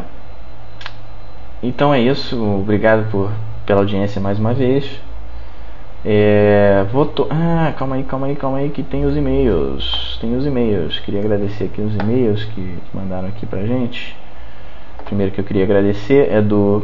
Então 1.61 1.93
é 1.93 1.99
isso. 1.99 2.41
Obrigado 2.41 3.09
por, 3.11 3.31
pela 3.65 3.81
audiência 3.81 4.21
mais 4.21 4.39
uma 4.39 4.53
vez. 4.53 5.01
É, 6.05 6.85
vou 6.91 7.05
to... 7.05 7.27
Ah, 7.29 7.73
calma 7.77 7.95
aí, 7.95 8.03
calma 8.03 8.27
aí, 8.27 8.35
calma 8.35 8.57
aí, 8.57 8.69
que 8.69 8.83
tem 8.83 9.05
os 9.05 9.15
e-mails. 9.15 10.17
Tem 10.19 10.35
os 10.35 10.45
e-mails. 10.45 10.99
Queria 10.99 11.21
agradecer 11.21 11.65
aqui 11.65 11.81
os 11.81 11.95
e-mails 11.95 12.43
que, 12.43 12.61
que 12.61 12.97
mandaram 12.97 13.27
aqui 13.29 13.45
pra 13.45 13.65
gente. 13.65 14.15
O 14.99 15.03
primeiro 15.03 15.31
que 15.31 15.39
eu 15.39 15.45
queria 15.45 15.63
agradecer 15.63 16.29
é 16.29 16.41
do 16.41 16.83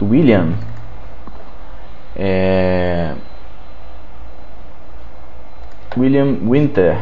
do 0.00 0.10
William. 0.10 0.54
É... 2.16 3.14
William 5.96 6.38
Winter 6.48 6.96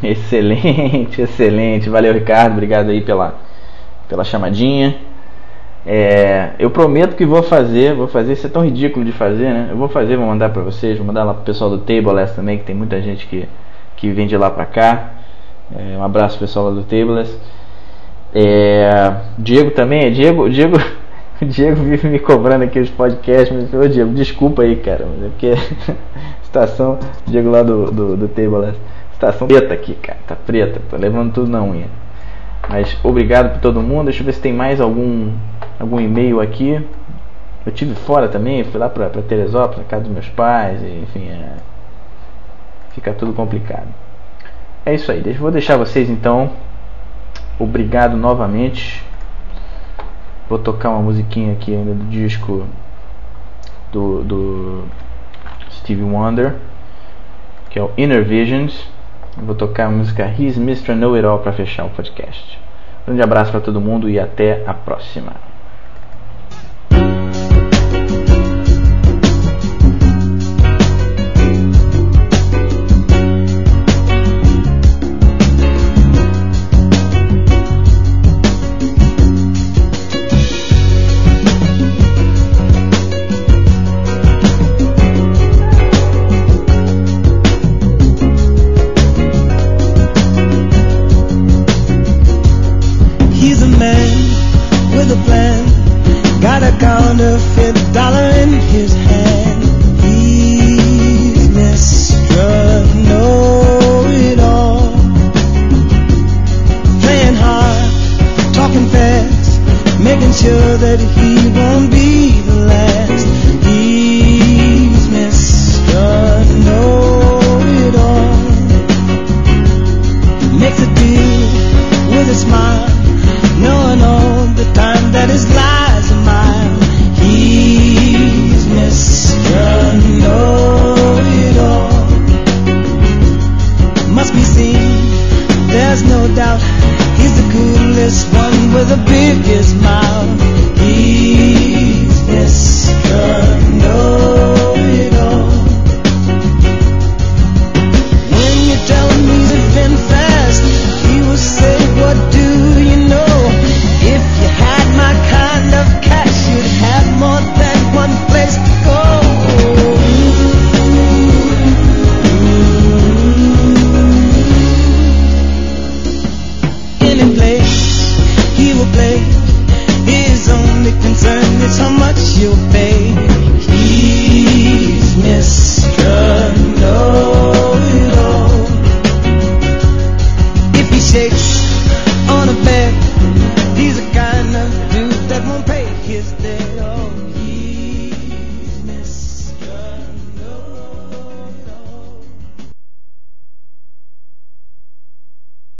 Excelente, 0.04 1.22
excelente. 1.22 1.88
Valeu, 1.90 2.12
Ricardo. 2.12 2.52
Obrigado 2.52 2.90
aí 2.90 3.00
pela, 3.00 3.34
pela 4.08 4.24
chamadinha. 4.24 4.96
É, 5.86 6.50
eu 6.58 6.70
prometo 6.70 7.16
que 7.16 7.24
vou 7.24 7.42
fazer, 7.42 7.94
vou 7.94 8.06
fazer, 8.06 8.34
isso 8.34 8.46
é 8.46 8.50
tão 8.50 8.64
ridículo 8.64 9.04
de 9.04 9.12
fazer, 9.12 9.50
né? 9.50 9.68
Eu 9.70 9.76
vou 9.76 9.88
fazer, 9.88 10.16
vou 10.16 10.26
mandar 10.26 10.50
para 10.50 10.62
vocês, 10.62 10.98
vou 10.98 11.06
mandar 11.06 11.24
lá 11.24 11.32
pro 11.32 11.42
pessoal 11.44 11.70
do 11.70 11.78
Tableless 11.78 12.34
também, 12.34 12.58
que 12.58 12.64
tem 12.64 12.74
muita 12.74 13.00
gente 13.00 13.26
que, 13.26 13.48
que 13.96 14.10
vem 14.10 14.26
de 14.26 14.36
lá 14.36 14.50
pra 14.50 14.66
cá. 14.66 15.10
É, 15.74 15.96
um 15.96 16.02
abraço 16.04 16.38
pessoal 16.38 16.66
lá 16.66 16.72
do 16.72 16.82
Tableless. 16.82 17.38
É, 18.34 19.14
Diego 19.38 19.70
também, 19.70 20.04
é 20.04 20.10
Diego, 20.10 20.48
Diego, 20.50 20.76
Diego 21.42 21.82
vive 21.82 22.08
me 22.08 22.18
cobrando 22.18 22.64
aqui 22.64 22.78
os 22.78 22.90
podcasts, 22.90 23.50
mas 23.50 23.72
ô 23.72 23.88
Diego, 23.88 24.12
desculpa 24.12 24.62
aí, 24.62 24.76
cara, 24.76 25.06
mas 25.10 25.26
é 25.26 25.28
porque 25.28 25.54
estação, 26.44 26.98
Diego 27.26 27.50
lá 27.50 27.62
do, 27.62 27.90
do, 27.90 28.16
do 28.16 28.28
Tableless, 28.28 28.78
estação 29.26 29.46
preta 29.46 29.74
aqui, 29.74 29.94
cara, 29.94 30.18
tá 30.26 30.34
preta, 30.34 30.80
tô 30.88 30.96
levando 30.96 31.32
tudo 31.32 31.50
na 31.50 31.62
unha. 31.62 31.88
Mas 32.68 32.96
obrigado 33.02 33.52
por 33.54 33.60
todo 33.60 33.82
mundo. 33.82 34.06
Deixa 34.06 34.22
eu 34.22 34.26
ver 34.26 34.32
se 34.32 34.40
tem 34.40 34.52
mais 34.52 34.80
algum 34.80 35.32
algum 35.78 36.00
e-mail 36.00 36.40
aqui. 36.40 36.84
Eu 37.64 37.72
tive 37.72 37.94
fora 37.94 38.28
também, 38.28 38.64
fui 38.64 38.80
lá 38.80 38.88
para 38.88 39.10
Teresópolis, 39.22 39.78
na 39.78 39.84
casa 39.84 40.04
dos 40.04 40.12
meus 40.12 40.28
pais, 40.28 40.80
e, 40.82 41.02
enfim, 41.02 41.28
é, 41.28 41.56
fica 42.90 43.12
tudo 43.12 43.34
complicado. 43.34 43.88
É 44.84 44.94
isso 44.94 45.12
aí, 45.12 45.20
vou 45.34 45.50
deixar 45.50 45.76
vocês 45.76 46.08
então. 46.08 46.50
Obrigado 47.58 48.16
novamente. 48.16 49.04
Vou 50.48 50.58
tocar 50.58 50.88
uma 50.88 51.02
musiquinha 51.02 51.52
aqui 51.52 51.74
ainda 51.74 51.92
do 51.92 52.04
disco 52.04 52.66
do, 53.92 54.22
do 54.22 54.84
Stevie 55.70 56.02
Wonder, 56.02 56.56
que 57.68 57.78
é 57.78 57.82
o 57.82 57.90
Inner 57.98 58.24
Visions. 58.24 58.88
Vou 59.36 59.54
tocar 59.54 59.86
a 59.86 59.90
música 59.90 60.24
He's 60.24 60.56
Mr. 60.56 60.94
Know 60.94 61.14
It 61.14 61.26
All 61.26 61.38
para 61.38 61.52
fechar 61.52 61.84
o 61.84 61.90
podcast. 61.90 62.58
Um 63.02 63.06
grande 63.06 63.22
abraço 63.22 63.50
para 63.50 63.60
todo 63.60 63.80
mundo 63.80 64.08
e 64.08 64.18
até 64.18 64.62
a 64.66 64.74
próxima. 64.74 65.49